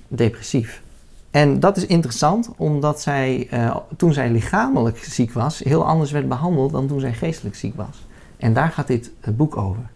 depressief. 0.09 0.83
En 1.31 1.61
dat 1.61 1.77
is 1.77 1.87
interessant, 1.87 2.51
omdat 2.57 3.01
zij, 3.01 3.49
uh, 3.53 3.77
toen 3.97 4.13
zij 4.13 4.31
lichamelijk 4.31 4.99
ziek 4.99 5.33
was, 5.33 5.59
heel 5.59 5.87
anders 5.87 6.11
werd 6.11 6.29
behandeld 6.29 6.73
dan 6.73 6.87
toen 6.87 7.01
zij 7.01 7.13
geestelijk 7.13 7.57
ziek 7.57 7.77
was. 7.77 8.07
En 8.37 8.53
daar 8.53 8.71
gaat 8.71 8.87
dit 8.87 9.11
boek 9.37 9.57
over. 9.57 9.91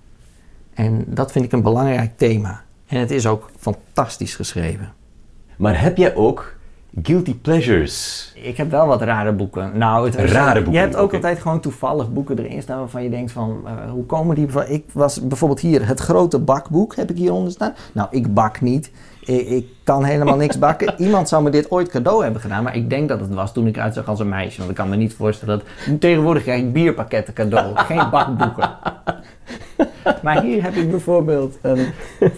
En 0.74 1.04
dat 1.06 1.32
vind 1.32 1.44
ik 1.44 1.52
een 1.52 1.62
belangrijk 1.62 2.18
thema. 2.18 2.62
En 2.86 2.98
het 3.00 3.10
is 3.10 3.26
ook 3.26 3.50
fantastisch 3.58 4.34
geschreven. 4.34 4.92
Maar 5.56 5.80
heb 5.80 5.96
jij 5.96 6.14
ook 6.14 6.56
Guilty 7.02 7.34
Pleasures. 7.34 8.32
Ik 8.34 8.56
heb 8.56 8.70
wel 8.70 8.86
wat 8.86 9.02
rare 9.02 9.32
boeken. 9.32 9.78
Nou, 9.78 10.06
het, 10.06 10.14
Rare 10.14 10.54
boeken, 10.54 10.72
Je 10.72 10.78
hebt 10.78 10.96
ook 10.96 11.14
altijd 11.14 11.38
gewoon 11.40 11.60
toevallig 11.60 12.12
boeken 12.12 12.38
erin 12.38 12.62
staan 12.62 12.78
waarvan 12.78 13.02
je 13.02 13.10
denkt 13.10 13.32
van, 13.32 13.60
eh, 13.64 13.90
hoe 13.90 14.04
komen 14.04 14.34
die? 14.34 14.48
Ik 14.66 14.84
was 14.92 15.26
bijvoorbeeld 15.26 15.60
hier, 15.60 15.86
het 15.86 16.00
grote 16.00 16.38
bakboek 16.38 16.96
heb 16.96 17.10
ik 17.10 17.16
hieronder 17.16 17.52
staan. 17.52 17.74
Nou, 17.92 18.08
ik 18.10 18.34
bak 18.34 18.60
niet. 18.60 18.90
Ik, 19.20 19.48
ik 19.48 19.66
kan 19.84 20.04
helemaal 20.04 20.36
niks 20.36 20.58
bakken. 20.68 20.94
Iemand 20.98 21.28
zou 21.28 21.42
me 21.42 21.50
dit 21.50 21.70
ooit 21.70 21.88
cadeau 21.88 22.22
hebben 22.22 22.40
gedaan, 22.40 22.62
maar 22.62 22.76
ik 22.76 22.90
denk 22.90 23.08
dat 23.08 23.20
het 23.20 23.34
was 23.34 23.52
toen 23.52 23.66
ik 23.66 23.76
eruit 23.76 23.94
zag 23.94 24.08
als 24.08 24.20
een 24.20 24.28
meisje. 24.28 24.58
Want 24.58 24.70
ik 24.70 24.76
kan 24.76 24.88
me 24.88 24.96
niet 24.96 25.14
voorstellen 25.14 25.58
dat... 25.58 25.98
Tegenwoordig 26.00 26.42
krijg 26.42 26.60
ik 26.62 26.72
bierpakketten 26.72 27.34
cadeau, 27.34 27.76
geen 27.76 28.10
bakboeken. 28.10 28.70
Maar 30.22 30.42
hier 30.42 30.62
heb 30.62 30.74
ik 30.74 30.90
bijvoorbeeld 30.90 31.58
een 31.62 31.86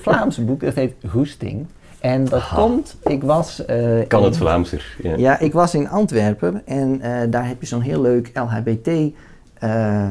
Vlaams 0.02 0.44
boek, 0.44 0.60
dat 0.60 0.74
heet 0.74 0.94
Hoesting. 1.10 1.66
En 2.04 2.24
dat 2.24 2.48
komt, 2.54 2.96
ik 3.04 3.22
was... 3.22 3.64
eh, 3.64 3.76
Kan 4.08 4.18
in- 4.20 4.26
het 4.26 4.36
Vlaamser. 4.36 4.96
Ja. 5.02 5.14
ja, 5.16 5.38
ik 5.38 5.52
was 5.52 5.74
in 5.74 5.88
Antwerpen 5.88 6.62
en 6.66 7.00
eh, 7.00 7.20
daar 7.30 7.48
heb 7.48 7.60
je 7.60 7.66
zo'n 7.66 7.80
heel 7.80 8.00
leuk 8.00 8.30
LHBT. 8.34 8.88
eh, 9.54 10.04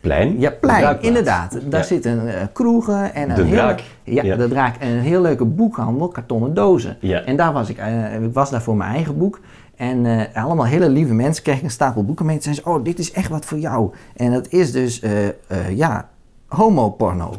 Plein? 0.00 0.40
ja, 0.40 0.50
plein, 0.60 0.96
inderdaad. 1.02 1.52
Daar 1.70 1.80
Ja. 1.80 1.86
zitten 1.86 2.28
kroegen 2.52 3.14
en 3.14 3.28
De 3.28 3.34
een 3.40 3.46
hele, 3.46 3.56
Draak. 3.56 3.82
Ja, 4.04 4.22
Ja. 4.22 4.36
de 4.36 4.48
draak. 4.48 4.76
En 4.76 4.88
een 4.88 5.00
heel 5.00 5.20
leuke 5.20 5.44
boekhandel, 5.44 6.08
kartonnen 6.08 6.54
dozen. 6.54 6.96
Ja. 7.00 7.20
En 7.24 7.36
daar 7.36 7.52
was 7.52 7.68
ik, 7.68 7.78
ik 8.22 8.32
was 8.32 8.50
daar 8.50 8.62
voor 8.62 8.76
mijn 8.76 8.94
eigen 8.94 9.18
boek. 9.18 9.40
En 9.76 10.06
eh, 10.06 10.44
allemaal 10.44 10.66
hele 10.66 10.88
lieve 10.88 11.14
mensen 11.14 11.42
kregen 11.42 11.64
een 11.64 11.70
stapel 11.70 12.04
boeken 12.04 12.26
mee. 12.26 12.36
En 12.36 12.42
zeiden 12.42 12.64
ze, 12.64 12.70
oh, 12.70 12.84
dit 12.84 12.98
is 12.98 13.12
echt 13.12 13.28
wat 13.28 13.44
voor 13.44 13.58
jou. 13.58 13.90
En 14.16 14.32
dat 14.32 14.48
is 14.48 14.72
dus, 14.72 15.00
eh, 15.00 15.26
eh, 15.26 15.32
ja, 15.74 16.08
homoporno. 16.46 17.32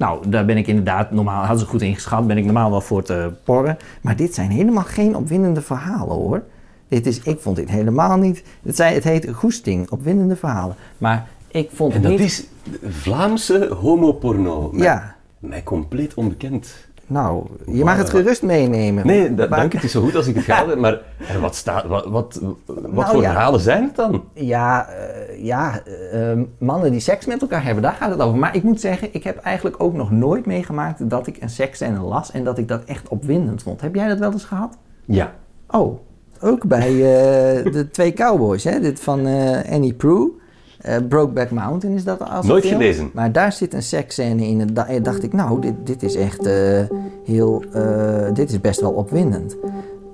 Nou, 0.00 0.28
daar 0.28 0.44
ben 0.44 0.56
ik 0.56 0.66
inderdaad, 0.66 1.10
normaal 1.10 1.40
hadden 1.40 1.58
ze 1.58 1.66
goed 1.66 1.82
ingeschat, 1.82 2.26
ben 2.26 2.36
ik 2.38 2.44
normaal 2.44 2.70
wel 2.70 2.80
voor 2.80 3.02
te 3.02 3.32
porren. 3.44 3.76
Maar 4.00 4.16
dit 4.16 4.34
zijn 4.34 4.50
helemaal 4.50 4.84
geen 4.84 5.16
opwindende 5.16 5.60
verhalen 5.62 6.14
hoor. 6.16 6.42
Dit 6.88 7.06
is, 7.06 7.20
ik 7.20 7.40
vond 7.40 7.56
dit 7.56 7.70
helemaal 7.70 8.16
niet. 8.16 8.42
Het, 8.62 8.76
zei, 8.76 8.94
het 8.94 9.04
heet 9.04 9.28
Goesting, 9.32 9.90
opwindende 9.90 10.36
verhalen. 10.36 10.74
Maar 10.98 11.28
ik 11.48 11.70
vond 11.72 11.92
En 11.94 12.00
het 12.00 12.10
dat 12.10 12.18
niet. 12.18 12.28
is 12.28 12.44
Vlaamse 12.88 13.74
homoporno. 13.80 14.70
Mij- 14.72 14.82
Ja, 14.84 15.14
Mij 15.38 15.62
compleet 15.62 16.14
onbekend. 16.14 16.88
Nou, 17.10 17.46
je 17.66 17.84
mag 17.84 17.96
het 17.96 18.10
gerust 18.10 18.42
meenemen. 18.42 19.06
Nee, 19.06 19.34
da- 19.34 19.46
Maar- 19.48 19.58
dank. 19.58 19.72
Het 19.72 19.82
is 19.82 19.92
zo 19.92 20.00
goed 20.02 20.14
als 20.16 20.26
ik 20.26 20.34
het 20.34 20.44
ga. 20.44 20.74
Maar 20.76 21.00
en 21.28 21.40
wat, 21.40 21.54
staat, 21.54 21.86
wat, 21.86 22.06
wat, 22.06 22.40
wat 22.66 22.92
Nou, 22.92 23.06
voor 23.06 23.22
ja. 23.22 23.30
verhalen 23.30 23.60
zijn 23.60 23.82
het 23.82 23.96
dan? 23.96 24.24
Ja, 24.32 24.88
eh, 24.88 25.44
ja 25.44 25.80
eh, 25.84 26.30
eh, 26.32 26.38
mannen 26.58 26.90
die 26.90 27.00
seks 27.00 27.26
met 27.26 27.40
elkaar 27.40 27.64
hebben, 27.64 27.82
daar 27.82 27.92
gaat 27.92 28.10
het 28.10 28.20
over. 28.20 28.38
Maar 28.38 28.56
ik 28.56 28.62
moet 28.62 28.80
zeggen, 28.80 29.08
ik 29.14 29.24
heb 29.24 29.36
eigenlijk 29.38 29.82
ook 29.82 29.94
nog 29.94 30.10
nooit 30.10 30.46
meegemaakt 30.46 31.10
dat 31.10 31.26
ik 31.26 31.36
een 31.40 31.50
seksscène 31.50 32.00
las 32.00 32.30
en 32.30 32.44
dat 32.44 32.58
ik 32.58 32.68
dat 32.68 32.84
echt 32.84 33.08
opwindend 33.08 33.62
vond. 33.62 33.80
Heb 33.80 33.94
jij 33.94 34.08
dat 34.08 34.18
wel 34.18 34.32
eens 34.32 34.44
gehad? 34.44 34.78
Ja. 35.04 35.32
Oh, 35.70 35.98
ook 36.40 36.66
bij 36.66 36.88
eh, 36.88 37.72
de 37.72 37.88
twee 37.92 38.12
cowboys, 38.12 38.64
hè? 38.64 38.80
Dit 38.80 39.00
van 39.00 39.26
eh, 39.26 39.72
Annie 39.72 39.94
Prue. 39.94 40.38
Eh, 40.80 40.96
Brokeback 41.08 41.50
Mountain 41.50 41.96
is 41.96 42.04
dat 42.04 42.30
als 42.30 42.46
Nooit 42.46 42.64
film. 42.64 42.76
gelezen. 42.80 43.10
Maar 43.14 43.32
daar 43.32 43.52
zit 43.52 43.74
een 43.74 43.82
seksscène 43.82 44.46
in. 44.46 44.60
En 44.60 44.74
da- 44.74 44.86
en 44.86 45.02
dacht 45.02 45.22
ik, 45.22 45.32
nou, 45.32 45.60
dit, 45.60 45.74
dit 45.84 46.02
is 46.02 46.14
echt 46.14 46.46
eh, 46.46 46.80
heel... 47.24 47.64
eh, 47.72 48.32
dit 48.34 48.50
is 48.50 48.60
best 48.60 48.80
wel 48.80 48.92
opwindend. 48.92 49.56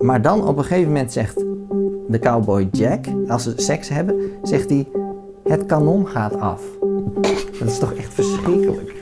Maar 0.00 0.22
dan 0.22 0.46
op 0.48 0.56
een 0.58 0.64
gegeven 0.64 0.92
moment 0.92 1.12
zegt 1.12 1.44
de 2.08 2.18
cowboy 2.18 2.68
Jack, 2.72 3.04
als 3.28 3.42
ze 3.42 3.52
seks 3.56 3.88
hebben, 3.88 4.16
zegt 4.42 4.70
hij... 4.70 4.88
Het 5.44 5.66
kanon 5.66 6.06
gaat 6.06 6.40
af. 6.40 6.62
Dat 7.58 7.68
is 7.68 7.78
toch 7.78 7.92
echt 7.94 8.14
verschrikkelijk. 8.14 8.94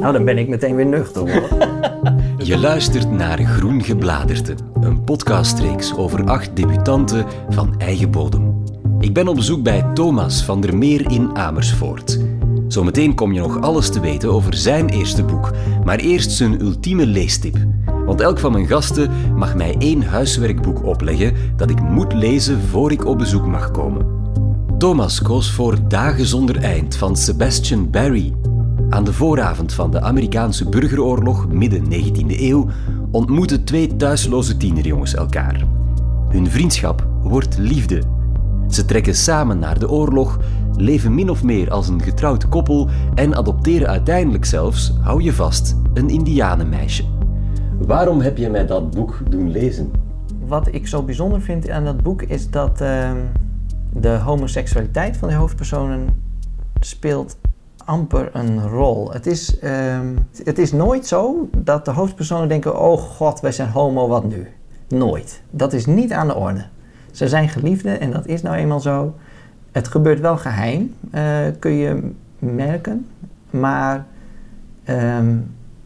Nou, 0.00 0.12
dan 0.12 0.24
ben 0.24 0.38
ik 0.38 0.48
meteen 0.48 0.76
weer 0.76 0.86
nuchter 0.86 1.20
hoor. 1.32 1.48
Je 2.46 2.58
luistert 2.58 3.10
naar 3.10 3.38
Groen 3.38 3.82
Gebladerte, 3.82 4.54
een 4.80 5.04
podcastreeks 5.04 5.96
over 5.96 6.24
acht 6.24 6.56
debutanten 6.56 7.24
van 7.48 7.74
eigen 7.78 8.10
bodem. 8.10 8.62
Ik 9.06 9.12
ben 9.12 9.28
op 9.28 9.34
bezoek 9.34 9.62
bij 9.62 9.82
Thomas 9.94 10.44
van 10.44 10.60
der 10.60 10.76
Meer 10.76 11.10
in 11.10 11.36
Amersfoort. 11.36 12.18
Zometeen 12.68 13.14
kom 13.14 13.32
je 13.32 13.40
nog 13.40 13.60
alles 13.60 13.90
te 13.90 14.00
weten 14.00 14.32
over 14.32 14.56
zijn 14.56 14.88
eerste 14.88 15.24
boek, 15.24 15.52
maar 15.84 15.98
eerst 15.98 16.30
zijn 16.30 16.60
ultieme 16.60 17.06
leestip. 17.06 17.56
Want 18.06 18.20
elk 18.20 18.38
van 18.38 18.52
mijn 18.52 18.66
gasten 18.66 19.10
mag 19.36 19.54
mij 19.54 19.74
één 19.78 20.02
huiswerkboek 20.02 20.84
opleggen 20.84 21.34
dat 21.56 21.70
ik 21.70 21.80
moet 21.80 22.12
lezen 22.12 22.60
voor 22.60 22.92
ik 22.92 23.04
op 23.04 23.18
bezoek 23.18 23.46
mag 23.46 23.70
komen. 23.70 24.06
Thomas 24.78 25.22
koos 25.22 25.50
voor 25.50 25.88
Dagen 25.88 26.26
zonder 26.26 26.56
eind 26.56 26.96
van 26.96 27.16
Sebastian 27.16 27.90
Barry. 27.90 28.34
Aan 28.88 29.04
de 29.04 29.12
vooravond 29.12 29.72
van 29.72 29.90
de 29.90 30.00
Amerikaanse 30.00 30.68
burgeroorlog 30.68 31.48
midden 31.48 31.84
19e 31.92 32.40
eeuw 32.40 32.66
ontmoeten 33.10 33.64
twee 33.64 33.96
thuisloze 33.96 34.56
tienerjongens 34.56 35.14
elkaar. 35.14 35.66
Hun 36.28 36.50
vriendschap 36.50 37.06
wordt 37.22 37.58
liefde. 37.58 38.15
Ze 38.76 38.84
trekken 38.84 39.14
samen 39.14 39.58
naar 39.58 39.78
de 39.78 39.90
oorlog, 39.90 40.38
leven 40.76 41.14
min 41.14 41.30
of 41.30 41.42
meer 41.42 41.70
als 41.70 41.88
een 41.88 42.02
getrouwd 42.02 42.48
koppel 42.48 42.88
en 43.14 43.36
adopteren 43.36 43.88
uiteindelijk 43.88 44.44
zelfs, 44.44 44.92
hou 45.00 45.22
je 45.22 45.32
vast, 45.32 45.76
een 45.94 46.08
indianenmeisje. 46.08 47.04
Waarom 47.78 48.20
heb 48.20 48.36
je 48.36 48.50
mij 48.50 48.66
dat 48.66 48.90
boek 48.90 49.20
doen 49.28 49.50
lezen? 49.50 49.90
Wat 50.46 50.68
ik 50.70 50.86
zo 50.86 51.02
bijzonder 51.02 51.40
vind 51.40 51.70
aan 51.70 51.84
dat 51.84 52.02
boek 52.02 52.22
is 52.22 52.50
dat 52.50 52.80
ehm, 52.80 53.16
de 53.92 54.18
homoseksualiteit 54.18 55.16
van 55.16 55.28
de 55.28 55.34
hoofdpersonen 55.34 56.06
speelt 56.80 57.36
amper 57.84 58.30
een 58.32 58.68
rol. 58.68 59.12
Het 59.12 59.26
is, 59.26 59.58
ehm, 59.58 60.16
het 60.44 60.58
is 60.58 60.72
nooit 60.72 61.06
zo 61.06 61.48
dat 61.56 61.84
de 61.84 61.90
hoofdpersonen 61.90 62.48
denken: 62.48 62.80
oh 62.80 62.98
god, 62.98 63.40
wij 63.40 63.52
zijn 63.52 63.70
homo, 63.70 64.08
wat 64.08 64.24
nu? 64.24 64.46
Nooit. 64.88 65.42
Dat 65.50 65.72
is 65.72 65.86
niet 65.86 66.12
aan 66.12 66.26
de 66.26 66.34
orde. 66.34 66.64
Ze 67.16 67.28
zijn 67.28 67.48
geliefden 67.48 68.00
en 68.00 68.10
dat 68.10 68.26
is 68.26 68.42
nou 68.42 68.56
eenmaal 68.56 68.80
zo. 68.80 69.14
Het 69.72 69.88
gebeurt 69.88 70.20
wel 70.20 70.36
geheim, 70.36 70.94
eh, 71.10 71.38
kun 71.58 71.70
je 71.72 72.10
merken, 72.38 73.06
maar 73.50 74.06
ehm, 74.84 75.36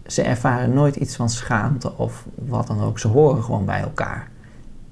ze 0.07 0.23
ervaren 0.23 0.73
nooit 0.75 0.97
iets 0.97 1.17
van 1.17 1.29
schaamte 1.29 1.97
of 1.97 2.27
wat 2.35 2.67
dan 2.67 2.81
ook. 2.81 2.99
Ze 2.99 3.09
horen 3.09 3.43
gewoon 3.43 3.65
bij 3.65 3.81
elkaar. 3.81 4.29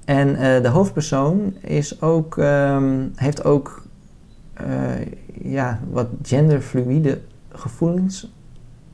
En 0.05 0.35
eh, 0.35 0.61
de 0.61 0.67
hoofdpersoon 0.67 1.53
is 1.61 2.01
ook, 2.01 2.37
ehm, 2.37 3.07
heeft 3.15 3.43
ook 3.43 3.83
eh, 4.53 4.65
ja, 5.41 5.79
wat 5.89 6.07
genderfluïde 6.21 7.19
gevoelens. 7.51 8.31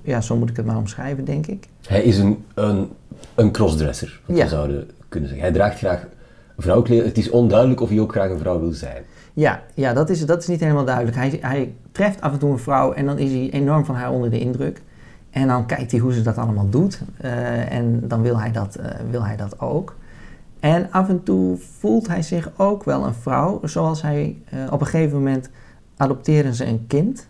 Ja, 0.01 0.21
zo 0.21 0.35
moet 0.37 0.49
ik 0.49 0.57
het 0.57 0.65
maar 0.65 0.77
omschrijven, 0.77 1.25
denk 1.25 1.47
ik. 1.47 1.67
Hij 1.87 2.01
is 2.03 2.17
een, 2.17 2.45
een, 2.53 2.89
een 3.35 3.51
crossdresser, 3.51 4.21
wat 4.25 4.37
Ja. 4.37 4.43
we 4.43 4.49
zouden 4.49 4.89
kunnen 5.09 5.29
zeggen. 5.29 5.47
Hij 5.47 5.55
draagt 5.55 5.77
graag 5.77 6.05
vrouwkleren. 6.57 7.05
Het 7.05 7.17
is 7.17 7.29
onduidelijk 7.29 7.81
of 7.81 7.89
hij 7.89 7.99
ook 7.99 8.11
graag 8.11 8.29
een 8.29 8.39
vrouw 8.39 8.59
wil 8.59 8.71
zijn. 8.71 9.03
Ja, 9.33 9.61
ja 9.73 9.93
dat, 9.93 10.09
is, 10.09 10.25
dat 10.25 10.41
is 10.41 10.47
niet 10.47 10.59
helemaal 10.59 10.85
duidelijk. 10.85 11.15
Hij, 11.15 11.37
hij 11.41 11.73
treft 11.91 12.21
af 12.21 12.31
en 12.31 12.39
toe 12.39 12.51
een 12.51 12.59
vrouw 12.59 12.93
en 12.93 13.05
dan 13.05 13.17
is 13.17 13.31
hij 13.31 13.49
enorm 13.49 13.85
van 13.85 13.95
haar 13.95 14.11
onder 14.11 14.29
de 14.29 14.39
indruk. 14.39 14.81
En 15.29 15.47
dan 15.47 15.65
kijkt 15.65 15.91
hij 15.91 15.99
hoe 15.99 16.13
ze 16.13 16.21
dat 16.21 16.37
allemaal 16.37 16.69
doet. 16.69 17.01
eh, 17.17 17.71
en 17.71 18.07
dan 18.07 18.21
wil 18.21 18.39
hij, 18.39 18.51
dat, 18.51 18.75
eh, 18.75 18.89
wil 19.09 19.25
hij 19.25 19.35
dat 19.35 19.59
ook. 19.59 19.95
En 20.59 20.91
af 20.91 21.09
en 21.09 21.23
toe 21.23 21.57
voelt 21.79 22.07
hij 22.07 22.21
zich 22.21 22.51
ook 22.57 22.83
wel 22.83 23.05
een 23.05 23.13
vrouw. 23.13 23.59
Zoals 23.63 24.01
hij 24.01 24.37
eh, 24.49 24.59
op 24.71 24.81
een 24.81 24.87
gegeven 24.87 25.17
moment 25.17 25.49
adopteren 25.97 26.53
ze 26.53 26.65
een 26.65 26.87
kind. 26.87 27.27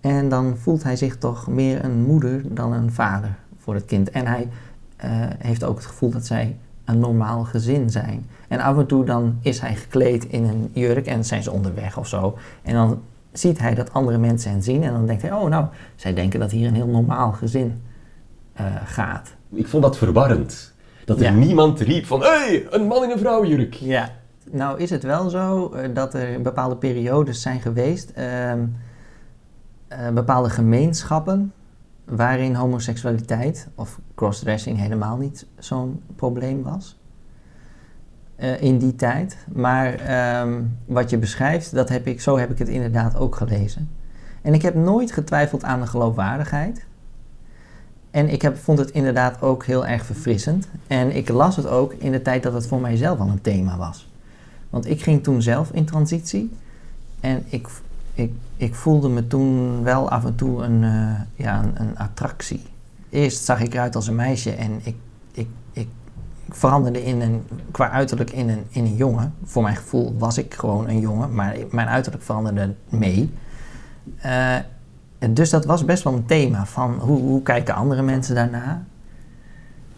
En 0.00 0.28
dan 0.28 0.56
voelt 0.56 0.82
hij 0.82 0.96
zich 0.96 1.18
toch 1.18 1.48
meer 1.48 1.84
een 1.84 2.02
moeder 2.02 2.54
dan 2.54 2.72
een 2.72 2.92
vader 2.92 3.36
voor 3.58 3.74
het 3.74 3.84
kind. 3.84 4.10
En 4.10 4.26
hij 4.26 4.48
heeft 5.38 5.64
ook 5.64 5.76
het 5.76 5.86
gevoel 5.86 6.10
dat 6.10 6.26
zij 6.26 6.56
een 6.84 6.98
normaal 6.98 7.44
gezin 7.44 7.90
zijn. 7.90 8.26
En 8.48 8.60
af 8.60 8.78
en 8.78 8.86
toe 8.86 9.04
dan 9.04 9.38
is 9.40 9.60
hij 9.60 9.74
gekleed 9.74 10.24
in 10.24 10.44
een 10.44 10.70
jurk 10.72 11.06
en 11.06 11.24
zijn 11.24 11.42
ze 11.42 11.50
onderweg 11.50 11.98
of 11.98 12.08
zo. 12.08 12.38
En 12.62 12.74
dan 12.74 13.00
ziet 13.32 13.58
hij 13.58 13.74
dat 13.74 13.92
andere 13.92 14.18
mensen 14.18 14.50
hen 14.50 14.62
zien 14.62 14.82
en 14.82 14.92
dan 14.92 15.06
denkt 15.06 15.22
hij, 15.22 15.32
oh 15.32 15.48
nou, 15.48 15.66
zij 15.96 16.14
denken 16.14 16.40
dat 16.40 16.50
hier 16.50 16.68
een 16.68 16.74
heel 16.74 16.86
normaal 16.86 17.32
gezin 17.32 17.82
eh, 18.52 18.64
gaat. 18.84 19.34
Ik 19.52 19.66
vond 19.68 19.82
dat 19.82 19.98
verwarrend. 19.98 20.72
Dat 21.04 21.16
er 21.18 21.24
Ja. 21.24 21.30
niemand 21.32 21.80
riep 21.80 22.06
van, 22.06 22.20
hé, 22.20 22.26
hey, 22.28 22.66
een 22.70 22.86
man 22.86 23.04
in 23.04 23.10
een 23.10 23.18
vrouwenjurk. 23.18 23.74
Ja. 23.74 24.10
Nou 24.50 24.80
is 24.80 24.90
het 24.90 25.02
wel 25.02 25.28
zo 25.28 25.72
eh, 25.72 25.88
dat 25.94 26.14
er 26.14 26.42
bepaalde 26.42 26.76
periodes 26.76 27.42
zijn 27.42 27.60
geweest, 27.60 28.10
ehm, 28.10 28.64
eh, 29.88 30.08
bepaalde 30.10 30.50
gemeenschappen 30.50 31.52
waarin 32.04 32.54
homoseksualiteit 32.54 33.68
of 33.74 34.00
crossdressing 34.14 34.78
helemaal 34.78 35.16
niet 35.16 35.46
zo'n 35.58 36.00
probleem 36.16 36.62
was. 36.62 36.98
eh, 38.36 38.62
in 38.62 38.78
die 38.78 38.96
tijd. 38.96 39.36
Maar 39.52 39.94
ehm, 39.94 40.62
wat 40.86 41.10
je 41.10 41.18
beschrijft, 41.18 41.74
dat 41.74 41.88
heb 41.88 42.06
ik, 42.06 42.20
zo 42.20 42.38
heb 42.38 42.50
ik 42.50 42.58
het 42.58 42.68
inderdaad 42.68 43.16
ook 43.16 43.36
gelezen. 43.36 43.90
En 44.42 44.54
ik 44.54 44.62
heb 44.62 44.74
nooit 44.74 45.12
getwijfeld 45.12 45.64
aan 45.64 45.80
de 45.80 45.86
geloofwaardigheid. 45.86 46.86
En 48.10 48.28
ik 48.28 48.42
heb, 48.42 48.56
vond 48.56 48.78
het 48.78 48.90
inderdaad 48.90 49.42
ook 49.42 49.64
heel 49.64 49.86
erg 49.86 50.04
verfrissend. 50.04 50.68
En 50.86 51.16
ik 51.16 51.28
las 51.28 51.56
het 51.56 51.66
ook 51.66 51.92
in 51.92 52.12
de 52.12 52.22
tijd 52.22 52.42
dat 52.42 52.52
het 52.52 52.66
voor 52.66 52.80
mijzelf 52.80 53.18
al 53.18 53.28
een 53.28 53.40
thema 53.40 53.76
was. 53.76 54.10
Want 54.70 54.86
ik 54.86 55.02
ging 55.02 55.22
toen 55.22 55.42
zelf 55.42 55.70
in 55.70 55.84
transitie. 55.84 56.56
En 57.20 57.42
ik, 57.46 57.68
ik, 58.14 58.32
ik 58.56 58.74
voelde 58.74 59.08
me 59.08 59.26
toen 59.26 59.82
wel 59.82 60.10
af 60.10 60.24
en 60.24 60.34
toe 60.34 60.62
een, 60.62 60.84
eh, 60.84 61.44
ja, 61.44 61.62
een, 61.62 61.72
een 61.80 61.98
attractie. 61.98 62.62
Eerst 63.10 63.44
zag 63.44 63.60
ik 63.60 63.74
eruit 63.74 63.96
als 63.96 64.06
een 64.06 64.14
meisje 64.14 64.50
en 64.50 64.80
ik, 64.82 64.96
ik, 65.32 65.46
ik, 65.72 65.88
ik 66.46 66.54
veranderde 66.54 67.04
in 67.04 67.20
een, 67.20 67.42
qua 67.70 67.90
uiterlijk 67.90 68.30
in 68.30 68.48
een, 68.48 68.64
in 68.68 68.84
een 68.84 68.96
jongen. 68.96 69.34
Voor 69.44 69.62
mijn 69.62 69.76
gevoel 69.76 70.14
was 70.18 70.38
ik 70.38 70.54
gewoon 70.54 70.88
een 70.88 71.00
jongen, 71.00 71.34
maar 71.34 71.56
mijn 71.70 71.88
uiterlijk 71.88 72.24
veranderde 72.24 72.74
mee. 72.88 73.30
En 75.18 75.34
dus 75.34 75.50
dat 75.50 75.64
was 75.64 75.84
best 75.84 76.02
wel 76.02 76.12
een 76.12 76.26
thema 76.26 76.66
van 76.66 76.94
hoe, 77.00 77.20
hoe 77.20 77.42
kijken 77.42 77.74
andere 77.74 78.02
mensen 78.02 78.34
daarna. 78.34 78.84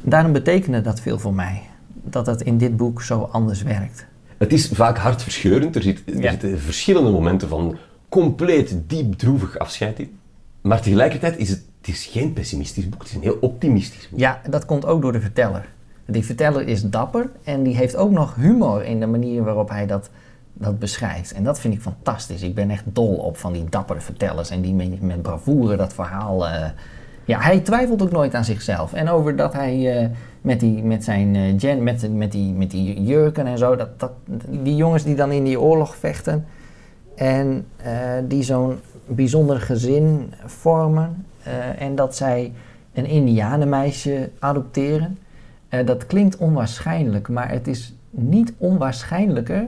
Daarom 0.01 0.33
betekende 0.33 0.81
dat 0.81 1.01
veel 1.01 1.19
voor 1.19 1.35
mij. 1.35 1.63
Dat 2.05 2.27
het 2.27 2.43
in 2.43 2.59
dit 2.59 2.77
boek 2.77 3.03
zo 3.03 3.29
anders 3.33 3.63
werkt. 3.63 4.07
Het 4.37 4.53
is 4.53 4.69
vaak 4.69 4.99
hartverscheurend. 4.99 5.77
Er, 5.77 5.83
zit, 5.83 6.03
er 6.07 6.21
Ja. 6.21 6.31
zitten 6.31 6.61
verschillende 6.61 7.11
momenten 7.11 7.49
van 7.49 7.77
compleet 8.09 8.77
diep 8.87 9.15
droevig 9.15 9.59
afscheid 9.59 9.99
in. 9.99 10.19
Maar 10.61 10.81
tegelijkertijd 10.81 11.39
is 11.39 11.49
het, 11.49 11.63
het 11.79 11.89
is 11.89 12.07
geen 12.07 12.33
pessimistisch 12.33 12.89
boek. 12.89 13.01
Het 13.01 13.09
is 13.09 13.15
een 13.17 13.23
heel 13.23 13.39
optimistisch 13.41 14.09
boek. 14.09 14.19
Ja, 14.19 14.41
dat 14.51 14.65
komt 14.65 14.87
ook 14.87 15.03
door 15.03 15.13
de 15.13 15.21
verteller. 15.21 15.69
Die 16.07 16.25
verteller 16.25 16.69
is 16.69 16.83
dapper 16.83 17.31
en 17.45 17.63
die 17.63 17.77
heeft 17.77 17.97
ook 17.97 18.11
nog 18.11 18.35
humor 18.35 18.85
in 18.85 19.01
de 19.01 19.07
manier 19.07 19.45
waarop 19.45 19.69
hij 19.69 19.87
dat, 19.87 20.11
dat 20.53 20.79
beschrijft. 20.79 21.33
En 21.33 21.45
dat 21.45 21.61
vind 21.61 21.75
ik 21.75 21.81
fantastisch. 21.81 22.43
Ik 22.43 22.55
ben 22.55 22.71
echt 22.71 22.85
dol 22.87 23.15
op 23.15 23.37
van 23.37 23.53
die 23.53 23.65
dappere 23.71 24.01
vertellers 24.01 24.51
en 24.51 24.61
die 24.61 24.75
met, 24.75 25.01
met 25.03 25.23
bravoure 25.23 25.77
dat 25.77 25.93
verhaal. 25.93 26.49
eh, 26.49 26.69
ja, 27.25 27.41
hij 27.41 27.61
twijfelt 27.61 28.03
ook 28.03 28.11
nooit 28.11 28.35
aan 28.35 28.45
zichzelf. 28.45 28.93
En 28.93 29.09
over 29.09 29.37
dat 29.37 29.53
hij 29.53 29.97
eh, 30.03 30.09
met, 30.41 30.61
die, 30.61 30.83
met 30.83 31.05
zijn 31.05 31.37
eh, 31.37 31.55
gen, 31.57 31.83
met, 31.83 32.15
met, 32.15 32.33
die, 32.33 32.53
met 32.53 32.71
die 32.71 33.03
jurken 33.03 33.47
en 33.47 33.59
zo, 33.59 33.77
dat, 33.77 34.01
dat, 34.01 34.13
die 34.51 34.77
jongens 34.77 35.03
die 35.03 35.15
dan 35.15 35.33
in 35.33 35.45
die 35.45 35.61
oorlog 35.61 35.97
vechten 35.97 36.47
en 37.17 37.67
eh, 37.77 37.93
die 38.25 38.43
zo'n 38.43 38.79
bijzonder 39.07 39.61
gezin 39.61 40.33
vormen 40.45 41.27
eh, 41.43 41.83
en 41.83 41.95
dat 41.95 42.17
zij 42.17 42.53
een 42.95 43.07
indianenmeisje 43.07 44.31
adopteren. 44.39 45.19
Eh, 45.69 45.87
dat 45.87 46.07
klinkt 46.07 46.37
onwaarschijnlijk, 46.37 47.29
maar 47.29 47.51
het 47.51 47.67
is 47.67 47.95
niet 48.11 48.53
onwaarschijnlijker 48.59 49.67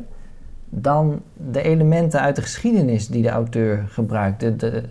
dan 0.68 1.20
de 1.50 1.62
elementen 1.62 2.20
uit 2.20 2.36
de 2.36 2.42
geschiedenis 2.42 3.08
die 3.08 3.22
de 3.22 3.28
auteur 3.28 3.84
gebruikt. 3.88 4.40
De, 4.40 4.56
de, 4.56 4.82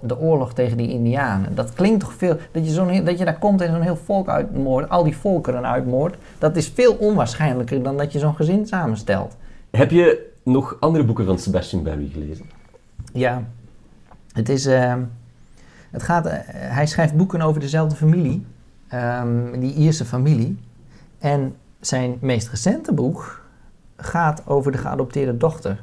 de 0.00 0.18
oorlog 0.18 0.54
tegen 0.54 0.76
die 0.76 0.90
indianen. 0.90 1.54
Dat 1.54 1.72
klinkt 1.72 2.00
toch 2.00 2.12
veel... 2.12 2.36
Dat 2.50 2.66
je, 2.66 2.72
zo'n, 2.72 3.04
dat 3.04 3.18
je 3.18 3.24
daar 3.24 3.38
komt 3.38 3.60
en 3.60 3.72
zo'n 3.72 3.80
heel 3.80 3.96
volk 3.96 4.28
uitmoordt, 4.28 4.90
al 4.90 5.04
die 5.04 5.16
volkeren 5.16 5.66
uitmoordt. 5.66 6.16
Dat 6.38 6.56
is 6.56 6.68
veel 6.68 6.94
onwaarschijnlijker 6.94 7.82
dan 7.82 7.96
dat 7.96 8.12
je 8.12 8.18
zo'n 8.18 8.34
gezin 8.34 8.66
samenstelt. 8.66 9.36
Heb 9.70 9.90
je 9.90 10.34
nog 10.46 10.76
andere 10.80 11.04
boeken 11.04 11.24
van 11.24 11.38
Sebastian 11.38 11.82
Barry 11.82 12.08
gelezen? 12.12 12.44
Ja, 13.12 13.44
het 14.32 14.48
is. 14.48 14.66
ehm, 14.66 15.02
het 15.90 16.02
gaat, 16.02 16.26
eh, 16.26 16.38
hij 16.50 16.86
schrijft 16.86 17.16
boeken 17.16 17.40
over 17.40 17.60
dezelfde 17.60 17.96
familie, 17.96 18.46
ehm, 18.88 19.60
die 19.60 19.74
Ierse 19.74 20.04
familie. 20.04 20.58
En 21.18 21.54
zijn 21.80 22.16
meest 22.20 22.48
recente 22.48 22.92
boek 22.92 23.44
gaat 23.96 24.42
over 24.46 24.72
de 24.72 24.78
geadopteerde 24.78 25.36
dochter 25.36 25.82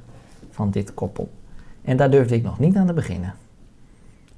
van 0.52 0.72
dit 0.72 0.94
koppel. 0.94 1.30
En 1.82 1.98
daar 1.98 2.12
durfde 2.12 2.36
ik 2.36 2.44
nog 2.44 2.60
niet 2.60 2.76
aan 2.76 2.88
te 2.88 2.94
beginnen. 2.94 3.34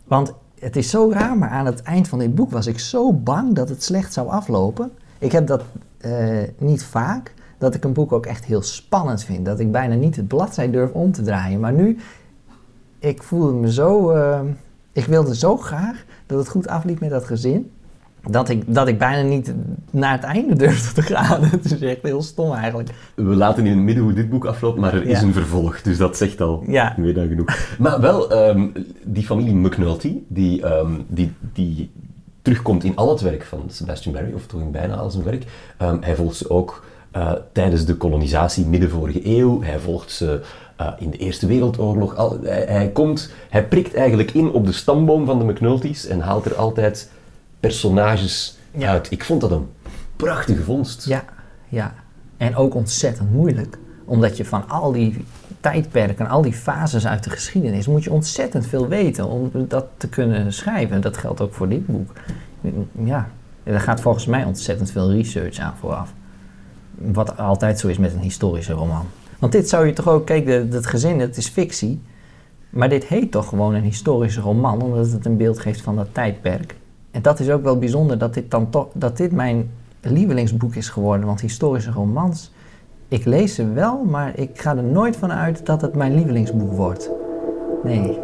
Want 0.03 0.33
het 0.59 0.75
is 0.75 0.89
zo 0.89 1.11
raar, 1.11 1.37
maar 1.37 1.49
aan 1.49 1.65
het 1.65 1.81
eind 1.81 2.07
van 2.07 2.19
dit 2.19 2.35
boek 2.35 2.51
was 2.51 2.67
ik 2.67 2.79
zo 2.79 3.13
bang 3.13 3.55
dat 3.55 3.69
het 3.69 3.83
slecht 3.83 4.13
zou 4.13 4.29
aflopen. 4.29 4.91
Ik 5.19 5.31
heb 5.31 5.47
dat 5.47 5.63
eh, 5.97 6.43
niet 6.57 6.83
vaak, 6.83 7.33
dat 7.57 7.75
ik 7.75 7.83
een 7.83 7.93
boek 7.93 8.11
ook 8.11 8.25
echt 8.25 8.45
heel 8.45 8.61
spannend 8.61 9.23
vind. 9.23 9.45
Dat 9.45 9.59
ik 9.59 9.71
bijna 9.71 9.95
niet 9.95 10.15
het 10.15 10.27
bladzij 10.27 10.71
durf 10.71 10.91
om 10.91 11.11
te 11.11 11.21
draaien. 11.21 11.59
Maar 11.59 11.73
nu, 11.73 11.97
ik 12.99 13.23
voelde 13.23 13.53
me 13.53 13.71
zo. 13.71 14.11
eh, 14.11 14.39
ik 14.91 15.05
wilde 15.05 15.35
zo 15.35 15.57
graag 15.57 16.03
dat 16.25 16.37
het 16.37 16.49
goed 16.49 16.67
afliep 16.67 16.99
met 16.99 17.09
dat 17.09 17.25
gezin. 17.25 17.69
Dat 18.29 18.49
ik, 18.49 18.63
dat 18.73 18.87
ik 18.87 18.97
bijna 18.97 19.29
niet 19.29 19.53
naar 19.91 20.11
het 20.11 20.23
einde 20.23 20.55
durfde 20.55 21.01
te 21.01 21.01
gaan. 21.13 21.43
Het 21.51 21.65
is 21.65 21.81
echt 21.81 22.01
heel 22.01 22.21
stom 22.21 22.53
eigenlijk. 22.53 22.89
We 23.15 23.23
laten 23.23 23.65
in 23.65 23.71
het 23.75 23.81
midden 23.85 24.03
hoe 24.03 24.13
dit 24.13 24.29
boek 24.29 24.45
afloopt, 24.45 24.79
maar 24.79 24.93
er 24.93 25.03
is 25.05 25.21
een 25.21 25.33
vervolg. 25.33 25.81
Dus 25.81 25.97
dat 25.97 26.17
zegt 26.17 26.41
al 26.41 26.63
Ja. 26.67 26.93
meer 26.97 27.13
dan 27.13 27.27
genoeg. 27.27 27.75
Maar 27.79 28.01
wel, 28.01 28.31
ehm, 28.31 28.67
die 29.03 29.23
familie 29.25 29.53
McNulty, 29.55 30.13
die, 30.27 30.61
ehm, 30.63 30.91
die, 31.07 31.33
die 31.53 31.91
terugkomt 32.41 32.83
in 32.83 32.95
al 32.95 33.09
het 33.09 33.21
werk 33.21 33.43
van 33.43 33.63
Sebastian 33.67 34.13
Barry, 34.13 34.33
of 34.33 34.45
toch 34.45 34.61
in 34.61 34.71
bijna 34.71 34.95
al 34.95 35.11
zijn 35.11 35.23
werk. 35.23 35.43
Ehm, 35.77 35.97
hij 36.01 36.15
volgt 36.15 36.35
ze 36.35 36.49
ook 36.49 36.85
eh, 37.15 37.31
tijdens 37.51 37.85
de 37.85 37.95
kolonisatie 37.95 38.65
midden 38.65 38.89
vorige 38.89 39.27
eeuw. 39.37 39.61
Hij 39.61 39.79
volgt 39.79 40.11
ze 40.11 40.41
eh, 40.75 40.87
in 40.97 41.09
de 41.09 41.17
Eerste 41.17 41.47
Wereldoorlog. 41.47 42.15
Al, 42.15 42.37
hij, 42.43 42.65
hij, 42.67 42.89
komt, 42.89 43.29
hij 43.49 43.67
prikt 43.67 43.93
eigenlijk 43.93 44.31
in 44.31 44.51
op 44.51 44.65
de 44.65 44.71
stamboom 44.71 45.25
van 45.25 45.39
de 45.39 45.45
McNulty's 45.45 46.07
en 46.07 46.19
haalt 46.19 46.45
er 46.45 46.55
altijd 46.55 47.09
personages 47.59 48.57
Ja. 48.71 48.89
uit. 48.89 49.11
Ik 49.11 49.23
vond 49.23 49.41
dat 49.41 49.51
een 49.51 49.67
prachtige 50.15 50.63
vondst. 50.63 51.05
Ja, 51.05 51.23
ja. 51.69 51.93
En 52.37 52.55
ook 52.55 52.75
ontzettend 52.75 53.31
moeilijk. 53.31 53.77
Omdat 54.05 54.37
je 54.37 54.45
van 54.45 54.69
al 54.69 54.91
die 54.91 55.25
tijdperken, 55.59 56.27
al 56.27 56.41
die 56.41 56.53
fases 56.53 57.07
uit 57.07 57.23
de 57.23 57.29
geschiedenis, 57.29 57.87
moet 57.87 58.03
je 58.03 58.11
ontzettend 58.11 58.67
veel 58.67 58.87
weten 58.87 59.27
om 59.27 59.51
dat 59.67 59.85
te 59.97 60.09
kunnen 60.09 60.53
schrijven. 60.53 61.01
Dat 61.01 61.17
geldt 61.17 61.41
ook 61.41 61.53
voor 61.53 61.69
dit 61.69 61.85
boek. 61.85 62.11
Ja, 63.03 63.29
er 63.63 63.79
gaat 63.79 64.01
volgens 64.01 64.25
mij 64.25 64.43
ontzettend 64.43 64.91
veel 64.91 65.11
research 65.11 65.59
aan 65.59 65.73
vooraf. 65.79 66.13
Wat 66.97 67.37
altijd 67.37 67.79
zo 67.79 67.87
is 67.87 67.97
met 67.97 68.13
een 68.13 68.19
historische 68.19 68.73
roman. 68.73 69.05
Want 69.39 69.51
dit 69.51 69.69
zou 69.69 69.85
je 69.85 69.93
toch 69.93 70.07
ook, 70.09 70.25
kijk, 70.25 70.47
het 70.47 70.85
gezin, 70.85 71.19
het 71.19 71.37
is 71.37 71.47
fictie. 71.47 72.01
Maar 72.69 72.89
dit 72.89 73.05
heet 73.05 73.31
toch 73.31 73.47
gewoon 73.47 73.73
een 73.73 73.83
historische 73.83 74.41
roman, 74.41 74.81
omdat 74.81 75.11
het 75.11 75.25
een 75.25 75.37
beeld 75.37 75.59
geeft 75.59 75.81
van 75.81 75.95
dat 75.95 76.07
tijdperk. 76.11 76.75
En 77.11 77.21
dat 77.21 77.39
is 77.39 77.49
ook 77.49 77.63
wel 77.63 77.79
bijzonder 77.79 78.17
dat 78.17 78.33
dit 78.33 78.51
dan 78.51 78.69
toch, 78.69 78.87
dat 78.93 79.17
dit 79.17 79.31
mijn 79.31 79.71
lievelingsboek 80.01 80.75
is 80.75 80.89
geworden. 80.89 81.25
Want 81.25 81.41
historische 81.41 81.91
romans, 81.91 82.51
ik 83.07 83.25
lees 83.25 83.55
ze 83.55 83.71
wel, 83.71 84.03
maar 84.03 84.39
ik 84.39 84.61
ga 84.61 84.75
er 84.75 84.83
nooit 84.83 85.15
van 85.15 85.31
uit 85.31 85.65
dat 85.65 85.81
het 85.81 85.95
mijn 85.95 86.15
lievelingsboek 86.15 86.71
wordt. 86.71 87.09
Nee. 87.83 88.19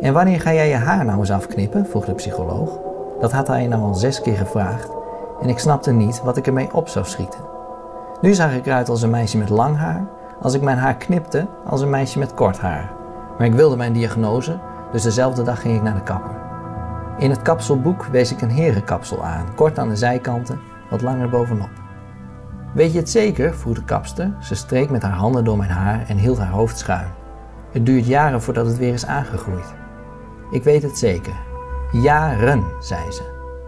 En 0.00 0.12
wanneer 0.12 0.40
ga 0.40 0.54
jij 0.54 0.68
je 0.68 0.74
haar 0.74 1.04
nou 1.04 1.18
eens 1.18 1.30
afknippen? 1.30 1.86
vroeg 1.86 2.04
de 2.04 2.14
psycholoog. 2.14 2.80
Dat 3.20 3.32
had 3.32 3.46
hij 3.46 3.66
nou 3.66 3.82
al 3.82 3.94
zes 3.94 4.20
keer 4.20 4.36
gevraagd. 4.36 4.95
En 5.40 5.48
ik 5.48 5.58
snapte 5.58 5.92
niet 5.92 6.22
wat 6.22 6.36
ik 6.36 6.46
ermee 6.46 6.74
op 6.74 6.88
zou 6.88 7.04
schieten. 7.04 7.40
Nu 8.20 8.34
zag 8.34 8.54
ik 8.54 8.66
eruit 8.66 8.88
als 8.88 9.02
een 9.02 9.10
meisje 9.10 9.38
met 9.38 9.48
lang 9.48 9.76
haar, 9.76 10.06
als 10.40 10.54
ik 10.54 10.62
mijn 10.62 10.78
haar 10.78 10.96
knipte 10.96 11.46
als 11.64 11.80
een 11.80 11.90
meisje 11.90 12.18
met 12.18 12.34
kort 12.34 12.58
haar. 12.58 12.92
Maar 13.38 13.46
ik 13.46 13.54
wilde 13.54 13.76
mijn 13.76 13.92
diagnose, 13.92 14.58
dus 14.92 15.02
dezelfde 15.02 15.42
dag 15.42 15.60
ging 15.60 15.76
ik 15.76 15.82
naar 15.82 15.94
de 15.94 16.02
kapper. 16.02 16.36
In 17.18 17.30
het 17.30 17.42
kapselboek 17.42 18.04
wees 18.04 18.32
ik 18.32 18.40
een 18.40 18.50
herenkapsel 18.50 19.24
aan, 19.24 19.54
kort 19.54 19.78
aan 19.78 19.88
de 19.88 19.96
zijkanten, 19.96 20.60
wat 20.90 21.02
langer 21.02 21.28
bovenop. 21.28 21.70
Weet 22.74 22.92
je 22.92 22.98
het 22.98 23.10
zeker? 23.10 23.54
vroeg 23.54 23.74
de 23.74 23.84
kapster. 23.84 24.36
Ze 24.40 24.54
streek 24.54 24.90
met 24.90 25.02
haar 25.02 25.12
handen 25.12 25.44
door 25.44 25.56
mijn 25.56 25.70
haar 25.70 26.04
en 26.08 26.16
hield 26.16 26.38
haar 26.38 26.50
hoofd 26.50 26.78
schuin. 26.78 27.08
Het 27.70 27.86
duurt 27.86 28.06
jaren 28.06 28.42
voordat 28.42 28.66
het 28.66 28.78
weer 28.78 28.92
is 28.92 29.06
aangegroeid. 29.06 29.74
Ik 30.50 30.62
weet 30.62 30.82
het 30.82 30.98
zeker. 30.98 31.32
Jaren, 31.92 32.64
zei 32.80 33.10
ze. 33.10 33.22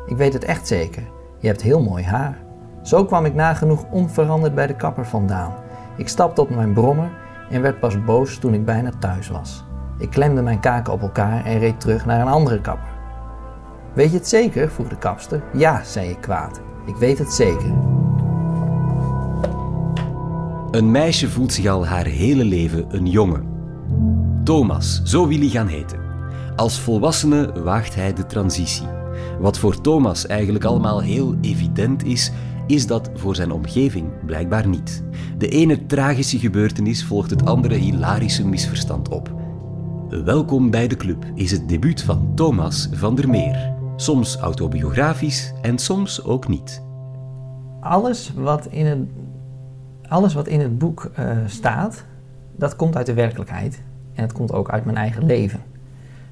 Ik 0.06 0.16
weet 0.16 0.32
het 0.32 0.44
echt 0.44 0.66
zeker. 0.66 1.02
Je 1.38 1.46
hebt 1.46 1.62
heel 1.62 1.82
mooi 1.82 2.04
haar. 2.04 2.38
Zo 2.82 3.04
kwam 3.04 3.24
ik 3.24 3.34
nagenoeg 3.34 3.84
onveranderd 3.90 4.54
bij 4.54 4.66
de 4.66 4.76
kapper 4.76 5.06
vandaan. 5.06 5.54
Ik 5.96 6.08
stapte 6.08 6.40
op 6.40 6.50
mijn 6.50 6.72
brommer 6.72 7.10
en 7.50 7.62
werd 7.62 7.80
pas 7.80 8.04
boos 8.04 8.38
toen 8.38 8.54
ik 8.54 8.64
bijna 8.64 8.90
thuis 8.98 9.28
was. 9.28 9.64
Ik 9.98 10.10
klemde 10.10 10.42
mijn 10.42 10.60
kaken 10.60 10.92
op 10.92 11.02
elkaar 11.02 11.44
en 11.44 11.58
reed 11.58 11.80
terug 11.80 12.06
naar 12.06 12.20
een 12.20 12.32
andere 12.32 12.60
kapper. 12.60 12.88
Weet 13.92 14.10
je 14.10 14.16
het 14.16 14.28
zeker? 14.28 14.70
vroeg 14.70 14.88
de 14.88 14.98
kapster. 14.98 15.42
Ja, 15.52 15.82
zei 15.84 16.10
ik 16.10 16.20
kwaad. 16.20 16.60
Ik 16.86 16.96
weet 16.96 17.18
het 17.18 17.32
zeker. 17.32 17.72
Een 20.70 20.90
meisje 20.90 21.28
voelt 21.28 21.52
zich 21.52 21.66
al 21.66 21.86
haar 21.86 22.04
hele 22.04 22.44
leven 22.44 22.86
een 22.88 23.06
jongen. 23.06 23.48
Thomas, 24.44 25.02
zo 25.04 25.26
wil 25.26 25.38
hij 25.38 25.48
gaan 25.48 25.66
heten. 25.66 25.98
Als 26.56 26.80
volwassene 26.80 27.62
waagt 27.62 27.94
hij 27.94 28.12
de 28.12 28.26
transitie. 28.26 28.97
Wat 29.40 29.58
voor 29.58 29.80
Thomas 29.80 30.26
eigenlijk 30.26 30.64
allemaal 30.64 31.00
heel 31.00 31.36
evident 31.40 32.04
is, 32.04 32.32
is 32.66 32.86
dat 32.86 33.10
voor 33.14 33.34
zijn 33.34 33.50
omgeving 33.50 34.06
blijkbaar 34.26 34.68
niet. 34.68 35.02
De 35.38 35.48
ene 35.48 35.86
tragische 35.86 36.38
gebeurtenis 36.38 37.04
volgt 37.04 37.30
het 37.30 37.46
andere 37.46 37.74
hilarische 37.74 38.46
misverstand 38.46 39.08
op. 39.08 39.36
Welkom 40.08 40.70
bij 40.70 40.88
de 40.88 40.96
club 40.96 41.24
is 41.34 41.50
het 41.50 41.68
debuut 41.68 42.02
van 42.02 42.32
Thomas 42.34 42.88
van 42.92 43.14
der 43.14 43.28
Meer. 43.28 43.72
Soms 43.96 44.36
autobiografisch 44.36 45.52
en 45.62 45.78
soms 45.78 46.24
ook 46.24 46.48
niet. 46.48 46.82
Alles 47.80 48.32
wat 48.36 48.66
in 48.66 48.86
het, 48.86 48.98
alles 50.08 50.34
wat 50.34 50.46
in 50.46 50.60
het 50.60 50.78
boek 50.78 51.10
eh, 51.14 51.36
staat, 51.46 52.04
dat 52.56 52.76
komt 52.76 52.96
uit 52.96 53.06
de 53.06 53.14
werkelijkheid. 53.14 53.82
En 54.14 54.22
het 54.22 54.32
komt 54.32 54.52
ook 54.52 54.70
uit 54.70 54.84
mijn 54.84 54.96
eigen 54.96 55.26
leven. 55.26 55.60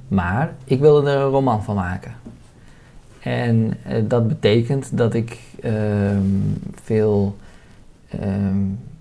Maar 0.09 0.55
ik 0.64 0.81
wilde 0.81 1.11
er 1.11 1.20
een 1.20 1.31
roman 1.31 1.62
van 1.62 1.75
maken. 1.75 2.14
En 3.27 3.75
eh, 3.83 4.03
dat 4.05 4.29
betekent 4.29 4.97
dat 4.97 5.15
ik 5.15 5.39
ehm, 5.61 6.23
veel 6.83 7.37
ehm, 8.09 8.59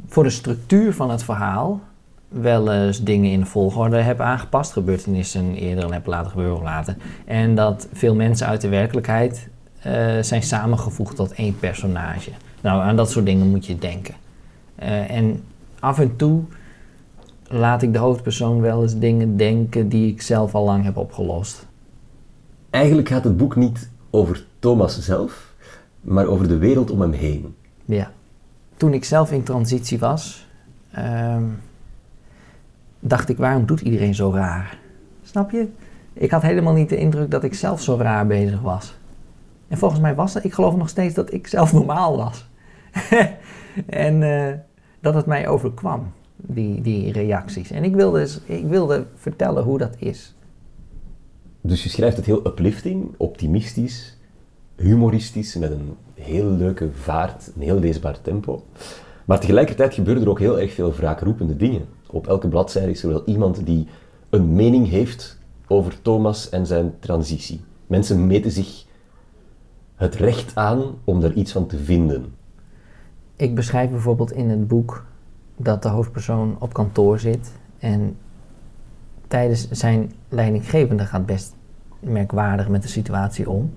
voor 0.08 0.24
de 0.24 0.30
structuur 0.30 0.94
van 0.94 1.10
het 1.10 1.24
verhaal 1.24 1.82
wel 2.28 2.74
eens 2.74 3.04
dingen 3.04 3.32
in 3.32 3.40
de 3.40 3.46
volgorde 3.46 3.98
heb 3.98 4.20
aangepast, 4.20 4.72
gebeurtenissen 4.72 5.56
eerder 5.56 5.84
en 5.84 5.94
heb 5.94 6.06
laten 6.06 6.32
gebeuren 6.32 6.56
of 6.56 6.62
later. 6.62 6.96
En 7.26 7.56
dat 7.56 7.88
veel 7.94 8.16
mensen 8.16 8.48
uit 8.48 8.62
de 8.62 8.70
werkelijkheid 8.70 9.50
eh, 9.82 9.94
zijn 10.22 10.44
samengevoegd 10.44 11.16
tot 11.16 11.34
één 11.34 11.60
personage. 11.60 12.32
Nou, 12.62 12.82
aan 12.82 12.96
dat 12.96 13.12
soort 13.12 13.26
dingen 13.26 13.50
moet 13.50 13.66
je 13.66 13.78
denken. 13.78 14.16
Eh, 14.76 15.12
en 15.12 15.44
af 15.80 16.00
en 16.00 16.16
toe 16.16 16.44
laat 17.48 17.82
ik 17.82 17.94
de 17.94 18.00
hoofdpersoon 18.00 18.62
wel 18.62 18.82
eens 18.82 18.98
dingen 18.98 19.38
denken 19.38 19.90
die 19.90 20.12
ik 20.12 20.22
zelf 20.22 20.56
al 20.56 20.64
lang 20.66 20.84
heb 20.84 20.98
opgelost. 20.98 21.68
Eigenlijk 22.70 23.10
gaat 23.10 23.24
het 23.24 23.38
boek 23.38 23.56
niet 23.56 23.94
over 24.16 24.46
Thomas 24.60 25.00
zelf, 25.00 25.54
maar 26.02 26.26
over 26.28 26.48
de 26.48 26.58
wereld 26.58 26.92
om 26.92 27.02
hem 27.02 27.12
heen. 27.12 27.56
Ja. 27.86 28.12
Toen 28.78 28.94
ik 28.94 29.06
zelf 29.06 29.32
in 29.32 29.44
transitie 29.44 30.00
was, 30.00 30.48
ehm, 30.92 31.44
dacht 33.00 33.30
ik, 33.30 33.38
waarom 33.38 33.66
doet 33.66 33.82
iedereen 33.82 34.16
zo 34.16 34.32
raar? 34.32 34.80
Snap 35.24 35.52
je? 35.52 35.68
Ik 36.14 36.32
had 36.32 36.42
helemaal 36.42 36.74
niet 36.74 36.90
de 36.90 36.98
indruk 36.98 37.32
dat 37.32 37.44
ik 37.44 37.54
zelf 37.54 37.82
zo 37.82 37.96
raar 37.96 38.28
bezig 38.28 38.62
was. 38.62 38.98
En 39.68 39.78
volgens 39.78 40.02
mij 40.02 40.16
was 40.16 40.34
het, 40.34 40.44
ik 40.44 40.54
geloof 40.54 40.76
nog 40.76 40.90
steeds 40.90 41.14
dat 41.14 41.34
ik 41.34 41.48
zelf 41.48 41.74
normaal 41.80 42.18
was. 42.18 42.48
en 43.86 44.24
eh, 44.24 44.54
dat 45.00 45.14
het 45.14 45.26
mij 45.26 45.48
overkwam, 45.48 46.12
die, 46.36 46.82
die 46.82 47.12
reacties. 47.12 47.72
En 47.72 47.84
ik 47.84 47.96
wilde, 47.96 48.28
ik 48.46 48.66
wilde 48.66 49.06
vertellen 49.16 49.64
hoe 49.64 49.78
dat 49.78 49.96
is. 50.00 50.35
Dus 51.66 51.84
je 51.84 51.90
schrijft 51.90 52.18
het 52.18 52.26
heel 52.26 52.48
uplifting, 52.48 53.14
optimistisch, 53.18 54.18
humoristisch, 54.76 55.56
met 55.56 55.72
een 55.72 55.96
heel 56.14 56.50
leuke 56.50 56.90
vaart, 56.92 57.52
een 57.56 57.62
heel 57.62 57.80
leesbaar 57.80 58.22
tempo. 58.22 58.64
Maar 59.26 59.40
tegelijkertijd 59.40 59.94
gebeuren 59.94 60.24
er 60.24 60.30
ook 60.30 60.40
heel 60.40 60.60
erg 60.60 60.74
veel 60.74 60.94
wraakroepende 60.94 61.56
dingen. 61.56 61.86
Op 62.08 62.28
elke 62.28 62.48
bladzijde 62.48 62.92
is 62.92 63.04
er 63.04 63.10
wel 63.10 63.26
iemand 63.26 63.66
die 63.66 63.88
een 64.30 64.56
mening 64.56 64.90
heeft 64.90 65.38
over 65.68 66.02
Thomas 66.02 66.50
en 66.50 66.66
zijn 66.66 66.94
transitie. 67.00 67.62
Mensen 67.88 68.28
meten 68.28 68.52
zich 68.52 68.86
het 69.96 70.16
recht 70.16 70.56
aan 70.56 70.84
om 71.04 71.24
er 71.24 71.34
iets 71.34 71.52
van 71.52 71.68
te 71.68 71.78
vinden. 71.78 72.34
Ik 73.36 73.56
beschrijf 73.56 73.90
bijvoorbeeld 73.90 74.32
in 74.32 74.50
het 74.50 74.68
boek 74.68 75.06
dat 75.58 75.84
de 75.84 75.90
hoofdpersoon 75.90 76.56
op 76.60 76.74
kantoor 76.74 77.20
zit 77.20 77.52
en 77.78 78.18
tijdens 79.36 79.70
zijn 79.70 80.12
leidinggevende 80.30 81.06
gaat 81.06 81.26
best 81.26 81.56
merkwaardig 82.00 82.70
met 82.70 82.82
de 82.82 82.88
situatie 82.88 83.50
om. 83.50 83.74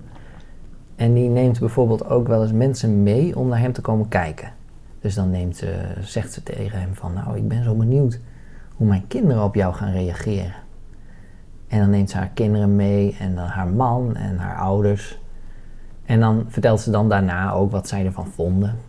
En 0.95 1.13
die 1.13 1.29
neemt 1.29 1.59
bijvoorbeeld 1.59 2.09
ook 2.09 2.27
wel 2.27 2.41
eens 2.41 2.51
mensen 2.51 3.03
mee 3.03 3.37
om 3.37 3.47
naar 3.47 3.59
hem 3.59 3.73
te 3.73 3.81
komen 3.81 4.07
kijken. 4.07 4.53
Dus 5.01 5.15
dan 5.15 5.29
neemt 5.29 5.57
ze, 5.57 5.95
zegt 6.01 6.33
ze 6.33 6.43
tegen 6.43 6.79
hem 6.79 6.95
van, 6.95 7.13
nou, 7.13 7.37
ik 7.37 7.47
ben 7.47 7.63
zo 7.63 7.75
benieuwd 7.75 8.19
hoe 8.75 8.87
mijn 8.87 9.07
kinderen 9.07 9.43
op 9.43 9.55
jou 9.55 9.73
gaan 9.73 9.91
reageren. 9.91 10.53
En 11.67 11.79
dan 11.79 11.89
neemt 11.89 12.09
ze 12.09 12.17
haar 12.17 12.31
kinderen 12.33 12.75
mee 12.75 13.15
en 13.19 13.35
dan 13.35 13.45
haar 13.45 13.67
man 13.67 14.15
en 14.15 14.37
haar 14.37 14.57
ouders. 14.57 15.19
En 16.05 16.19
dan 16.19 16.45
vertelt 16.47 16.79
ze 16.81 16.91
dan 16.91 17.09
daarna 17.09 17.51
ook 17.51 17.71
wat 17.71 17.87
zij 17.87 18.05
ervan 18.05 18.27
vonden. 18.27 18.79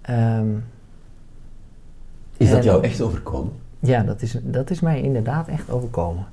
Ehm, 0.00 0.56
is 2.36 2.50
dat 2.50 2.64
jou 2.64 2.82
echt 2.82 3.00
overkomen? 3.00 3.66
Ja, 3.80 4.02
dat 4.02 4.22
is, 4.22 4.38
dat 4.42 4.70
is 4.70 4.80
mij 4.80 5.02
inderdaad 5.02 5.48
echt 5.48 5.70
overkomen. 5.70 6.26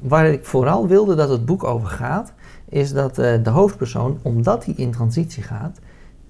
Waar 0.00 0.26
ik 0.26 0.44
vooral 0.44 0.86
wilde 0.86 1.14
dat 1.14 1.28
het 1.28 1.44
boek 1.44 1.64
over 1.64 1.88
gaat, 1.88 2.32
is 2.68 2.92
dat 2.92 3.18
uh, 3.18 3.42
de 3.42 3.50
hoofdpersoon, 3.50 4.18
omdat 4.22 4.64
hij 4.64 4.74
in 4.76 4.90
transitie 4.90 5.42
gaat, 5.42 5.78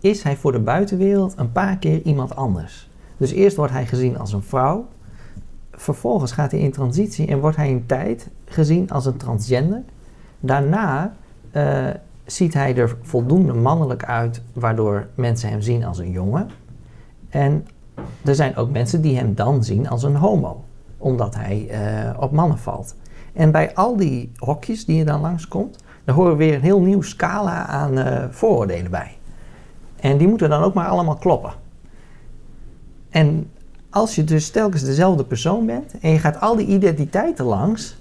is 0.01 0.23
hij 0.23 0.37
voor 0.37 0.53
de 0.53 0.59
buitenwereld 0.59 1.35
een 1.37 1.53
paar 1.53 1.77
keer 1.77 2.03
iemand 2.03 2.37
anders. 2.37 2.91
Dus 3.17 3.31
eerst 3.31 3.57
wordt 3.57 3.73
hij 3.73 3.87
gezien 3.87 4.19
als 4.19 4.33
een 4.33 4.43
vrouw, 4.43 4.87
vervolgens 5.71 6.33
gaat 6.33 6.51
hij 6.51 6.61
in 6.61 6.73
transitie 6.73 7.27
en 7.27 7.41
wordt 7.41 7.57
hij 7.57 7.71
een 7.71 7.87
tijd 7.87 8.29
gezien 8.45 8.91
als 8.91 9.07
een 9.07 9.17
transgender. 9.17 9.83
Daarna 10.41 11.17
uh, 11.53 11.89
ziet 12.25 12.55
hij 12.55 12.77
er 12.77 12.97
voldoende 13.03 13.53
mannelijk 13.53 14.05
uit, 14.05 14.43
waardoor 14.53 15.07
mensen 15.15 15.49
hem 15.49 15.61
zien 15.61 15.85
als 15.85 15.99
een 15.99 16.11
jongen. 16.11 16.51
En 17.29 17.67
er 18.25 18.35
zijn 18.35 18.57
ook 18.57 18.71
mensen 18.71 19.01
die 19.01 19.17
hem 19.17 19.35
dan 19.35 19.65
zien 19.65 19.89
als 19.89 20.03
een 20.03 20.17
homo, 20.17 20.65
omdat 20.99 21.35
hij 21.35 21.69
uh, 21.71 22.21
op 22.23 22.33
mannen 22.33 22.59
valt. 22.59 22.95
En 23.33 23.51
bij 23.51 23.75
al 23.75 23.97
die 23.97 24.33
hokjes 24.37 24.85
die 24.85 24.97
je 24.97 25.05
dan 25.05 25.21
langskomt, 25.21 25.79
daar 26.05 26.15
horen 26.15 26.37
weer 26.37 26.55
een 26.55 26.61
heel 26.61 26.81
nieuw 26.81 27.03
scala 27.03 27.67
aan 27.67 27.99
uh, 27.99 28.25
vooroordelen 28.31 28.91
bij. 28.91 29.17
En 29.97 30.17
die 30.17 30.29
moeten 30.29 30.51
dan 30.51 30.63
ook 30.63 30.75
maar 30.75 30.89
allemaal 30.89 31.17
kloppen. 31.17 31.53
En 33.11 33.51
als 33.91 34.15
je 34.15 34.25
dus 34.25 34.51
telkens 34.51 34.85
dezelfde 34.85 35.25
persoon 35.25 35.67
bent 35.67 35.99
en 36.01 36.11
je 36.11 36.19
gaat 36.19 36.41
al 36.41 36.57
die 36.57 36.67
identiteiten 36.67 37.45
langs, 37.45 37.97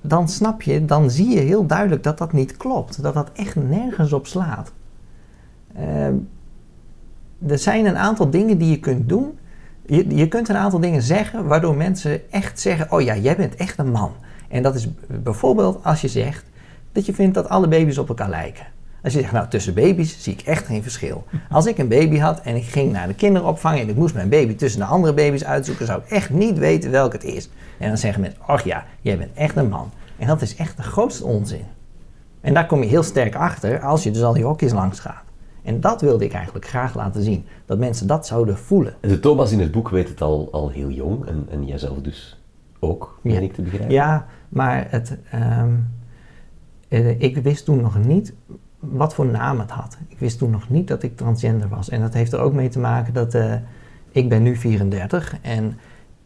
dan 0.00 0.28
snap 0.28 0.62
je, 0.62 0.84
dan 0.84 1.10
zie 1.10 1.28
je 1.28 1.40
heel 1.40 1.66
duidelijk 1.66 2.02
dat 2.02 2.18
dat 2.18 2.32
niet 2.32 2.56
klopt. 2.56 3.02
Dat 3.02 3.14
dat 3.14 3.30
echt 3.32 3.56
nergens 3.56 4.12
op 4.12 4.26
slaat. 4.26 4.72
Uh, 5.78 6.06
er 7.48 7.58
zijn 7.58 7.86
een 7.86 7.96
aantal 7.96 8.30
dingen 8.30 8.58
die 8.58 8.70
je 8.70 8.78
kunt 8.78 9.08
doen. 9.08 9.38
Je, 9.86 10.16
je 10.16 10.28
kunt 10.28 10.48
een 10.48 10.56
aantal 10.56 10.80
dingen 10.80 11.02
zeggen 11.02 11.46
waardoor 11.46 11.76
mensen 11.76 12.32
echt 12.32 12.60
zeggen: 12.60 12.92
Oh 12.92 13.00
ja, 13.00 13.16
jij 13.16 13.36
bent 13.36 13.54
echt 13.54 13.78
een 13.78 13.90
man. 13.90 14.12
En 14.48 14.62
dat 14.62 14.74
is 14.74 14.88
bijvoorbeeld 15.06 15.84
als 15.84 16.00
je 16.00 16.08
zegt 16.08 16.44
dat 16.92 17.06
je 17.06 17.14
vindt 17.14 17.34
dat 17.34 17.48
alle 17.48 17.68
baby's 17.68 17.98
op 17.98 18.08
elkaar 18.08 18.28
lijken. 18.28 18.66
Als 19.02 19.12
je 19.12 19.20
zegt, 19.20 19.32
nou 19.32 19.48
tussen 19.48 19.74
baby's 19.74 20.22
zie 20.22 20.32
ik 20.32 20.40
echt 20.40 20.66
geen 20.66 20.82
verschil. 20.82 21.24
Als 21.50 21.66
ik 21.66 21.78
een 21.78 21.88
baby 21.88 22.18
had 22.18 22.40
en 22.40 22.56
ik 22.56 22.64
ging 22.64 22.92
naar 22.92 23.06
de 23.06 23.14
kinderopvang 23.14 23.78
en 23.78 23.88
ik 23.88 23.96
moest 23.96 24.14
mijn 24.14 24.28
baby 24.28 24.54
tussen 24.54 24.80
de 24.80 24.86
andere 24.86 25.14
baby's 25.14 25.44
uitzoeken, 25.44 25.86
zou 25.86 26.00
ik 26.00 26.10
echt 26.10 26.30
niet 26.30 26.58
weten 26.58 26.90
welk 26.90 27.12
het 27.12 27.24
is. 27.24 27.50
En 27.78 27.88
dan 27.88 27.98
zeggen 27.98 28.20
mensen, 28.20 28.40
ach 28.46 28.64
ja, 28.64 28.84
jij 29.00 29.18
bent 29.18 29.30
echt 29.34 29.56
een 29.56 29.68
man. 29.68 29.90
En 30.16 30.26
dat 30.26 30.42
is 30.42 30.56
echt 30.56 30.76
de 30.76 30.82
grootste 30.82 31.24
onzin. 31.24 31.64
En 32.40 32.54
daar 32.54 32.66
kom 32.66 32.82
je 32.82 32.88
heel 32.88 33.02
sterk 33.02 33.34
achter 33.34 33.80
als 33.80 34.02
je 34.02 34.10
dus 34.10 34.22
al 34.22 34.32
die 34.32 34.44
hokjes 34.44 34.72
langs 34.72 35.00
gaat. 35.00 35.29
En 35.62 35.80
dat 35.80 36.00
wilde 36.00 36.24
ik 36.24 36.32
eigenlijk 36.32 36.66
graag 36.66 36.94
laten 36.94 37.22
zien. 37.22 37.44
Dat 37.66 37.78
mensen 37.78 38.06
dat 38.06 38.26
zouden 38.26 38.56
voelen. 38.56 38.94
De 39.00 39.20
Thomas 39.20 39.52
in 39.52 39.60
het 39.60 39.72
boek 39.72 39.88
weet 39.88 40.08
het 40.08 40.22
al, 40.22 40.48
al 40.52 40.68
heel 40.68 40.90
jong. 40.90 41.26
En, 41.26 41.46
en 41.50 41.66
jijzelf 41.66 41.98
dus 41.98 42.40
ook, 42.78 43.18
meen 43.22 43.34
ja. 43.34 43.40
ik 43.40 43.52
te 43.52 43.62
begrijpen. 43.62 43.90
Ja, 43.90 44.26
maar 44.48 44.86
het, 44.90 45.18
um, 45.34 45.88
ik 47.18 47.36
wist 47.36 47.64
toen 47.64 47.80
nog 47.80 48.04
niet 48.04 48.34
wat 48.78 49.14
voor 49.14 49.26
naam 49.26 49.58
het 49.58 49.70
had. 49.70 49.98
Ik 50.08 50.18
wist 50.18 50.38
toen 50.38 50.50
nog 50.50 50.68
niet 50.68 50.88
dat 50.88 51.02
ik 51.02 51.16
transgender 51.16 51.68
was. 51.68 51.88
En 51.88 52.00
dat 52.00 52.14
heeft 52.14 52.32
er 52.32 52.40
ook 52.40 52.52
mee 52.52 52.68
te 52.68 52.78
maken 52.78 53.12
dat 53.12 53.34
uh, 53.34 53.54
ik 54.10 54.28
ben 54.28 54.42
nu 54.42 54.56
34 54.56 55.36
en 55.42 55.78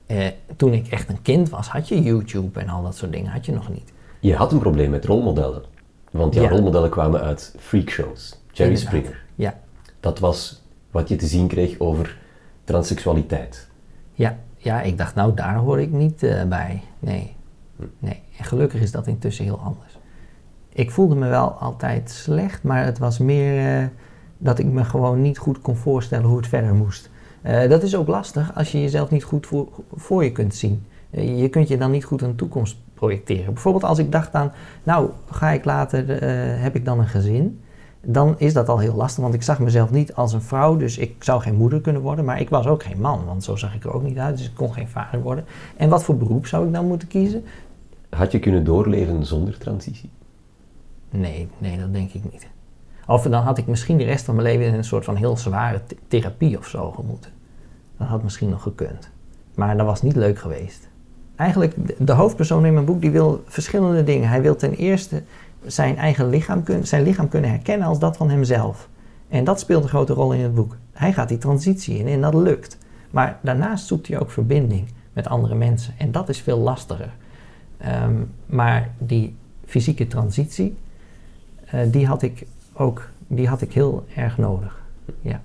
uh, 0.06 0.26
toen 0.56 0.72
ik 0.72 0.86
echt 0.86 1.08
een 1.08 1.22
kind 1.22 1.50
was, 1.50 1.68
had 1.68 1.88
je 1.88 2.02
YouTube 2.02 2.60
en 2.60 2.68
al 2.68 2.82
dat 2.82 2.96
soort 2.96 3.12
dingen, 3.12 3.32
had 3.32 3.46
je 3.46 3.52
nog 3.52 3.68
niet. 3.68 3.92
Je 4.20 4.34
had 4.34 4.52
een 4.52 4.58
probleem 4.58 4.90
met 4.90 5.04
rolmodellen. 5.04 5.62
Want 6.10 6.34
jouw 6.34 6.44
ja. 6.44 6.50
rolmodellen 6.50 6.90
kwamen 6.90 7.20
uit 7.20 7.54
freakshows. 7.58 8.40
Jerry 8.52 8.72
Inderdaad. 8.72 8.94
Springer. 8.94 9.23
Ja. 9.34 9.60
Dat 10.00 10.18
was 10.18 10.62
wat 10.90 11.08
je 11.08 11.16
te 11.16 11.26
zien 11.26 11.46
kreeg 11.46 11.78
over 11.78 12.18
transseksualiteit. 12.64 13.68
Ja, 14.12 14.38
ja 14.56 14.82
ik 14.82 14.98
dacht, 14.98 15.14
nou 15.14 15.34
daar 15.34 15.54
hoor 15.54 15.80
ik 15.80 15.90
niet 15.90 16.22
uh, 16.22 16.42
bij. 16.44 16.82
Nee. 16.98 17.36
nee. 17.98 18.22
En 18.38 18.44
gelukkig 18.44 18.80
is 18.80 18.90
dat 18.90 19.06
intussen 19.06 19.44
heel 19.44 19.58
anders. 19.58 19.98
Ik 20.68 20.90
voelde 20.90 21.14
me 21.14 21.28
wel 21.28 21.50
altijd 21.50 22.10
slecht, 22.10 22.62
maar 22.62 22.84
het 22.84 22.98
was 22.98 23.18
meer 23.18 23.80
uh, 23.80 23.86
dat 24.38 24.58
ik 24.58 24.66
me 24.66 24.84
gewoon 24.84 25.22
niet 25.22 25.38
goed 25.38 25.60
kon 25.60 25.76
voorstellen 25.76 26.26
hoe 26.26 26.36
het 26.36 26.46
verder 26.46 26.74
moest. 26.74 27.10
Uh, 27.42 27.68
dat 27.68 27.82
is 27.82 27.96
ook 27.96 28.06
lastig 28.08 28.54
als 28.54 28.72
je 28.72 28.80
jezelf 28.80 29.10
niet 29.10 29.24
goed 29.24 29.46
voor, 29.46 29.68
voor 29.94 30.24
je 30.24 30.32
kunt 30.32 30.54
zien. 30.54 30.86
Je 31.10 31.48
kunt 31.48 31.68
je 31.68 31.78
dan 31.78 31.90
niet 31.90 32.04
goed 32.04 32.22
een 32.22 32.34
toekomst 32.34 32.76
projecteren. 32.94 33.52
Bijvoorbeeld 33.52 33.84
als 33.84 33.98
ik 33.98 34.12
dacht 34.12 34.34
aan, 34.34 34.52
nou 34.82 35.10
ga 35.30 35.50
ik 35.50 35.64
later, 35.64 36.22
heb 36.60 36.74
ik 36.74 36.84
dan 36.84 36.98
een 36.98 37.06
gezin? 37.06 37.60
Dan 38.06 38.34
is 38.38 38.52
dat 38.52 38.68
al 38.68 38.78
heel 38.78 38.94
lastig, 38.94 39.22
want 39.22 39.34
ik 39.34 39.42
zag 39.42 39.58
mezelf 39.58 39.90
niet 39.90 40.14
als 40.14 40.32
een 40.32 40.42
vrouw, 40.42 40.76
dus 40.76 40.98
ik 40.98 41.24
zou 41.24 41.40
geen 41.40 41.54
moeder 41.54 41.80
kunnen 41.80 42.02
worden, 42.02 42.24
maar 42.24 42.40
ik 42.40 42.48
was 42.48 42.66
ook 42.66 42.82
geen 42.82 43.00
man, 43.00 43.24
want 43.24 43.44
zo 43.44 43.56
zag 43.56 43.74
ik 43.74 43.84
er 43.84 43.92
ook 43.92 44.02
niet 44.02 44.18
uit, 44.18 44.36
dus 44.36 44.46
ik 44.46 44.54
kon 44.54 44.72
geen 44.72 44.88
vader 44.88 45.22
worden. 45.22 45.44
En 45.76 45.88
wat 45.88 46.04
voor 46.04 46.16
beroep 46.16 46.46
zou 46.46 46.66
ik 46.66 46.72
dan 46.72 46.86
moeten 46.86 47.08
kiezen? 47.08 47.44
Had 48.10 48.32
je 48.32 48.38
kunnen 48.38 48.64
doorleven 48.64 49.26
zonder 49.26 49.58
transitie? 49.58 50.10
Nee, 51.10 51.48
nee, 51.58 51.78
dat 51.78 51.92
denk 51.92 52.12
ik 52.12 52.32
niet. 52.32 52.46
Of 53.06 53.22
dan 53.22 53.42
had 53.42 53.58
ik 53.58 53.66
misschien 53.66 53.96
de 53.96 54.04
rest 54.04 54.24
van 54.24 54.34
mijn 54.34 54.46
leven 54.46 54.66
in 54.66 54.74
een 54.74 54.84
soort 54.84 55.04
van 55.04 55.16
heel 55.16 55.36
zware 55.36 55.80
therapie 56.08 56.58
of 56.58 56.66
zo 56.66 56.90
gemoeten. 56.90 57.30
Dat 57.98 58.08
had 58.08 58.22
misschien 58.22 58.48
nog 58.48 58.62
gekund. 58.62 59.10
Maar 59.54 59.76
dat 59.76 59.86
was 59.86 60.02
niet 60.02 60.16
leuk 60.16 60.38
geweest. 60.38 60.88
Eigenlijk, 61.36 61.74
de 62.06 62.12
hoofdpersoon 62.12 62.66
in 62.66 62.72
mijn 62.72 62.84
boek 62.84 63.00
die 63.00 63.10
wil 63.10 63.42
verschillende 63.46 64.04
dingen. 64.04 64.28
Hij 64.28 64.42
wil 64.42 64.56
ten 64.56 64.74
eerste 64.74 65.22
zijn 65.66 65.96
eigen 65.96 66.28
lichaam, 66.28 66.62
kun, 66.62 66.86
zijn 66.86 67.02
lichaam 67.02 67.28
kunnen 67.28 67.50
herkennen 67.50 67.88
als 67.88 67.98
dat 67.98 68.16
van 68.16 68.30
hemzelf. 68.30 68.88
En 69.28 69.44
dat 69.44 69.60
speelt 69.60 69.82
een 69.82 69.88
grote 69.88 70.12
rol 70.12 70.32
in 70.32 70.40
het 70.40 70.54
boek. 70.54 70.76
Hij 70.92 71.12
gaat 71.12 71.28
die 71.28 71.38
transitie 71.38 71.98
in 71.98 72.06
en 72.06 72.20
dat 72.20 72.34
lukt. 72.34 72.78
Maar 73.10 73.38
daarnaast 73.42 73.86
zoekt 73.86 74.08
hij 74.08 74.20
ook 74.20 74.30
verbinding 74.30 74.88
met 75.12 75.28
andere 75.28 75.54
mensen. 75.54 75.94
En 75.98 76.12
dat 76.12 76.28
is 76.28 76.40
veel 76.40 76.58
lastiger. 76.58 77.12
Um, 78.04 78.30
maar 78.46 78.90
die 78.98 79.34
fysieke 79.66 80.06
transitie, 80.06 80.76
uh, 81.74 81.80
die 81.90 82.06
had 82.06 82.22
ik 82.22 82.46
ook 82.72 83.08
die 83.26 83.48
had 83.48 83.60
ik 83.60 83.72
heel 83.72 84.06
erg 84.14 84.38
nodig. 84.38 84.82
Ja. 85.20 85.42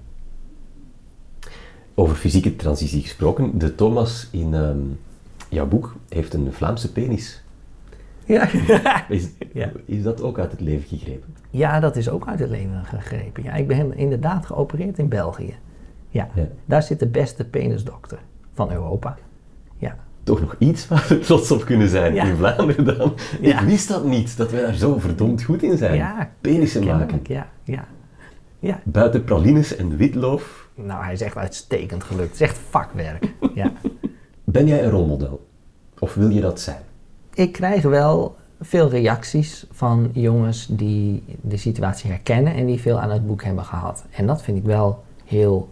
Over 1.93 2.15
fysieke 2.15 2.55
transitie 2.55 3.01
gesproken, 3.01 3.57
de 3.57 3.75
Thomas 3.75 4.27
in 4.31 4.53
um, 4.53 4.99
jouw 5.49 5.67
boek 5.67 5.95
heeft 6.09 6.33
een 6.33 6.53
Vlaamse 6.53 6.91
penis. 6.91 7.41
Ja. 8.33 8.47
Is, 9.09 9.29
Ja. 9.53 9.71
is 9.85 10.03
dat 10.03 10.21
ook 10.21 10.39
uit 10.39 10.51
het 10.51 10.59
leven 10.61 10.87
gegrepen? 10.87 11.35
ja, 11.49 11.79
dat 11.79 11.95
is 11.95 12.09
ook 12.09 12.27
uit 12.27 12.39
het 12.39 12.49
leven 12.49 12.85
gegrepen. 12.85 13.43
Ja, 13.43 13.53
ik 13.53 13.67
ben 13.67 13.97
inderdaad 13.97 14.45
geopereerd 14.45 14.97
in 14.97 15.07
België. 15.07 15.55
Ja, 16.09 16.29
Ja. 16.33 16.47
daar 16.65 16.83
zit 16.83 16.99
de 16.99 17.07
beste 17.07 17.45
penisdokter 17.45 18.19
van 18.53 18.71
Europa. 18.71 19.17
Ja, 19.77 19.95
Toch 20.23 20.39
nog 20.41 20.55
iets 20.59 20.87
waar 20.87 21.05
we 21.09 21.19
trots 21.19 21.51
op 21.51 21.65
kunnen 21.65 21.87
zijn 21.89 22.13
Ja. 22.13 22.23
in 22.23 22.35
Vlaanderen 22.35 22.97
dan. 22.97 23.13
Ja. 23.41 23.59
Ik 23.61 23.67
wist 23.67 23.87
dat 23.87 24.05
niet, 24.05 24.37
dat 24.37 24.51
wij 24.51 24.61
daar 24.61 24.73
zo 24.73 24.99
verdomd 24.99 25.43
goed 25.43 25.63
in 25.63 25.77
zijn. 25.77 25.95
ja 25.95 26.29
Penissen 26.41 26.85
maken. 26.85 27.19
ja, 27.23 27.47
ja. 27.63 27.85
Ja, 28.59 28.79
Buiten 28.83 29.23
pralines 29.23 29.75
en 29.75 29.97
witloof. 29.97 30.69
nou 30.75 31.03
hij 31.03 31.13
is 31.13 31.21
echt 31.21 31.37
uitstekend 31.37 32.03
gelukt. 32.03 32.25
Het 32.27 32.33
is 32.41 32.41
echt 32.47 32.57
vakwerk. 32.69 33.33
Ja. 33.53 33.71
Ben 34.43 34.67
jij 34.67 34.83
een 34.83 34.89
rolmodel? 34.89 35.47
Of 35.99 36.13
wil 36.13 36.29
je 36.29 36.41
dat 36.41 36.59
zijn? 36.59 36.81
Ik 37.39 37.51
krijg 37.51 37.81
wel 37.81 38.35
veel 38.61 38.89
reacties 38.89 39.65
van 39.71 40.09
jongens 40.13 40.67
die 40.69 41.23
de 41.41 41.57
situatie 41.57 42.09
herkennen 42.09 42.53
en 42.53 42.65
die 42.65 42.79
veel 42.79 42.99
aan 42.99 43.11
het 43.11 43.27
boek 43.27 43.43
hebben 43.43 43.65
gehad. 43.65 44.05
En 44.11 44.27
dat 44.27 44.41
vind 44.41 44.57
ik 44.57 44.63
wel 44.63 45.03
heel 45.25 45.69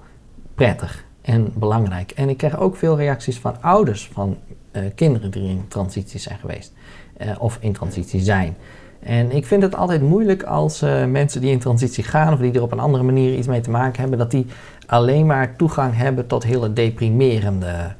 prettig 0.56 1.06
en 1.22 1.54
belangrijk. 1.56 2.12
En 2.12 2.30
ik 2.30 2.38
krijg 2.38 2.60
ook 2.60 2.76
veel 2.76 2.98
reacties 2.98 3.40
van 3.40 3.62
ouders 3.62 4.10
van 4.14 4.38
eh, 4.72 4.82
kinderen 4.96 5.32
die 5.32 5.50
in 5.50 5.66
transitie 5.68 6.20
zijn 6.20 6.40
geweest 6.40 6.74
eh, 7.18 7.30
of 7.40 7.58
in 7.62 7.74
transitie 7.74 8.22
zijn. 8.22 8.56
En 9.00 9.32
ik 9.32 9.46
vind 9.46 9.64
het 9.64 9.76
altijd 9.76 10.02
moeilijk 10.02 10.44
als 10.44 10.82
eh, 10.82 11.06
mensen 11.06 11.42
die 11.42 11.52
in 11.52 11.60
transitie 11.60 12.04
gaan 12.04 12.34
of 12.34 12.40
die 12.40 12.54
er 12.54 12.62
op 12.62 12.72
een 12.72 12.80
andere 12.80 13.04
manier 13.04 13.38
iets 13.38 13.48
mee 13.48 13.62
te 13.62 13.72
maken 13.72 14.00
hebben, 14.00 14.20
dat 14.20 14.32
die 14.32 14.46
alleen 14.86 15.26
maar 15.26 15.56
toegang 15.56 15.96
hebben 15.96 16.28
tot 16.28 16.44
hele 16.44 16.74
deprimerende 16.74 17.96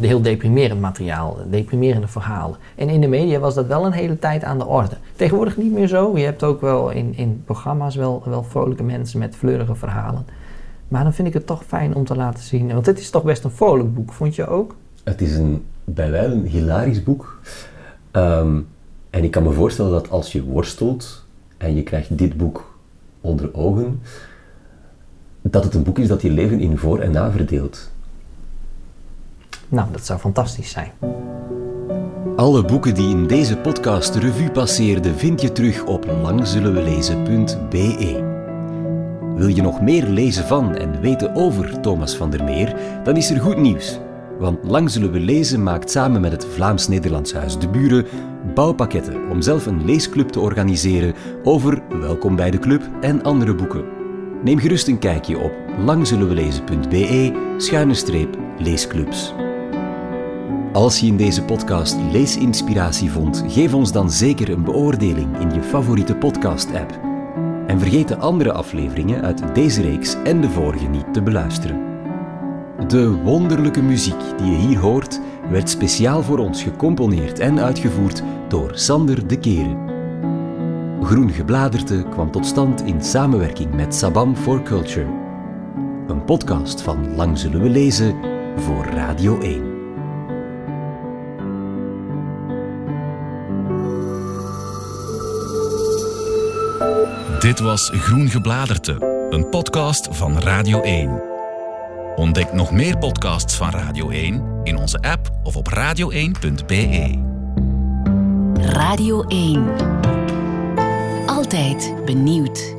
heel 0.00 0.22
deprimerend 0.22 0.80
materiaal, 0.80 1.36
deprimerende 1.50 2.08
verhalen. 2.08 2.56
En 2.74 2.88
in 2.88 3.00
de 3.00 3.08
media 3.08 3.38
was 3.38 3.54
dat 3.54 3.66
wel 3.66 3.86
een 3.86 3.92
hele 3.92 4.18
tijd 4.18 4.44
aan 4.44 4.58
de 4.58 4.66
orde. 4.66 4.96
Tegenwoordig 5.16 5.56
niet 5.56 5.72
meer 5.72 5.86
zo. 5.86 6.18
Je 6.18 6.24
hebt 6.24 6.42
ook 6.42 6.60
wel 6.60 6.90
in, 6.90 7.16
in 7.16 7.42
programma's 7.44 7.96
wel, 7.96 8.22
wel 8.24 8.42
vrolijke 8.42 8.82
mensen 8.82 9.18
met 9.18 9.36
fleurige 9.36 9.74
verhalen. 9.74 10.26
Maar 10.88 11.02
dan 11.02 11.12
vind 11.12 11.28
ik 11.28 11.34
het 11.34 11.46
toch 11.46 11.64
fijn 11.64 11.94
om 11.94 12.04
te 12.04 12.16
laten 12.16 12.42
zien. 12.42 12.72
Want 12.72 12.86
het 12.86 12.98
is 12.98 13.10
toch 13.10 13.22
best 13.22 13.44
een 13.44 13.50
vrolijk 13.50 13.94
boek, 13.94 14.12
vond 14.12 14.34
je 14.34 14.46
ook? 14.46 14.74
Het 15.04 15.20
is 15.20 15.36
een, 15.36 15.64
bij 15.84 16.10
wijle 16.10 16.34
een 16.34 16.46
hilarisch 16.46 17.02
boek. 17.02 17.40
Ehm, 18.10 18.58
en 19.10 19.24
ik 19.24 19.30
kan 19.30 19.42
me 19.42 19.52
voorstellen 19.52 19.90
dat 19.90 20.10
als 20.10 20.32
je 20.32 20.44
worstelt 20.44 21.26
en 21.56 21.74
je 21.74 21.82
krijgt 21.82 22.18
dit 22.18 22.36
boek 22.36 22.78
onder 23.20 23.54
ogen, 23.54 24.00
dat 25.42 25.64
het 25.64 25.74
een 25.74 25.82
boek 25.82 25.98
is 25.98 26.08
dat 26.08 26.22
je 26.22 26.30
leven 26.30 26.60
in 26.60 26.78
voor- 26.78 27.00
en 27.00 27.10
na 27.10 27.30
verdeelt. 27.30 27.90
Nou, 29.68 29.88
dat 29.92 30.06
zou 30.06 30.18
fantastisch 30.18 30.70
zijn. 30.70 30.90
Alle 32.36 32.64
boeken 32.64 32.94
die 32.94 33.08
in 33.08 33.26
deze 33.26 33.56
podcast 33.56 34.14
revue 34.14 34.50
passeerden 34.50 35.14
vind 35.14 35.40
je 35.40 35.52
terug 35.52 35.84
op 35.84 36.06
langzullenwelezen.be. 36.22 38.26
Wil 39.36 39.48
je 39.48 39.62
nog 39.62 39.80
meer 39.80 40.04
lezen 40.04 40.46
van 40.46 40.76
en 40.76 41.00
weten 41.00 41.34
over 41.34 41.80
Thomas 41.80 42.16
van 42.16 42.30
der 42.30 42.44
Meer, 42.44 42.76
dan 43.04 43.16
is 43.16 43.30
er 43.30 43.40
goed 43.40 43.56
nieuws. 43.56 43.98
Want 44.38 44.58
Lang 44.62 44.90
Zullen 44.90 45.12
We 45.12 45.20
Lezen 45.20 45.62
maakt 45.62 45.90
samen 45.90 46.20
met 46.20 46.32
het 46.32 46.46
Vlaams-Nederlands 46.46 47.32
Huis 47.32 47.58
De 47.58 47.68
Buren 47.68 48.06
bouwpakketten 48.54 49.30
om 49.30 49.42
zelf 49.42 49.66
een 49.66 49.84
leesclub 49.84 50.28
te 50.28 50.40
organiseren 50.40 51.14
over 51.44 51.82
Welkom 52.00 52.36
bij 52.36 52.50
de 52.50 52.58
Club 52.58 52.82
en 53.00 53.22
andere 53.22 53.54
boeken. 53.54 53.84
Neem 54.44 54.58
gerust 54.58 54.88
een 54.88 54.98
kijkje 54.98 55.38
op 55.38 55.52
langzullenwelezen.be 55.84 57.32
schuine 57.56 57.94
streep 57.94 58.38
leesclubs. 58.58 59.34
Als 60.78 61.00
je 61.00 61.06
in 61.06 61.16
deze 61.16 61.42
podcast 61.42 61.96
leesinspiratie 62.10 63.10
vond, 63.10 63.44
geef 63.46 63.74
ons 63.74 63.92
dan 63.92 64.10
zeker 64.10 64.50
een 64.50 64.64
beoordeling 64.64 65.38
in 65.38 65.54
je 65.54 65.62
favoriete 65.62 66.14
podcast-app. 66.14 67.00
En 67.66 67.78
vergeet 67.78 68.08
de 68.08 68.16
andere 68.16 68.52
afleveringen 68.52 69.22
uit 69.22 69.54
deze 69.54 69.82
reeks 69.82 70.16
en 70.24 70.40
de 70.40 70.50
vorige 70.50 70.86
niet 70.86 71.12
te 71.12 71.22
beluisteren. 71.22 71.80
De 72.88 73.22
wonderlijke 73.22 73.82
muziek 73.82 74.20
die 74.36 74.50
je 74.50 74.56
hier 74.56 74.78
hoort, 74.78 75.20
werd 75.50 75.70
speciaal 75.70 76.22
voor 76.22 76.38
ons 76.38 76.62
gecomponeerd 76.62 77.38
en 77.38 77.60
uitgevoerd 77.60 78.22
door 78.48 78.70
Sander 78.74 79.26
de 79.26 79.38
Keren. 79.38 79.78
Groen 81.02 81.30
Gebladerte 81.30 82.04
kwam 82.10 82.30
tot 82.30 82.46
stand 82.46 82.82
in 82.82 83.02
samenwerking 83.02 83.74
met 83.74 83.94
Sabam 83.94 84.36
for 84.36 84.62
Culture. 84.62 85.06
Een 86.06 86.24
podcast 86.24 86.82
van 86.82 87.14
Lang 87.16 87.38
Zullen 87.38 87.62
We 87.62 87.68
Lezen 87.68 88.14
voor 88.56 88.84
Radio 88.84 89.40
1. 89.40 89.67
Dit 97.48 97.58
was 97.58 97.90
Groen 97.94 98.28
Gebladerte, 98.28 99.26
een 99.30 99.48
podcast 99.48 100.08
van 100.10 100.38
Radio 100.38 100.82
1. 100.82 101.22
Ontdek 102.16 102.52
nog 102.52 102.70
meer 102.70 102.98
podcasts 102.98 103.56
van 103.56 103.70
Radio 103.70 104.10
1 104.10 104.60
in 104.64 104.76
onze 104.76 104.98
app 105.00 105.30
of 105.42 105.56
op 105.56 105.68
radio1.be. 105.74 107.18
Radio 108.54 109.22
1. 109.22 109.66
Altijd 111.26 111.94
benieuwd. 112.04 112.77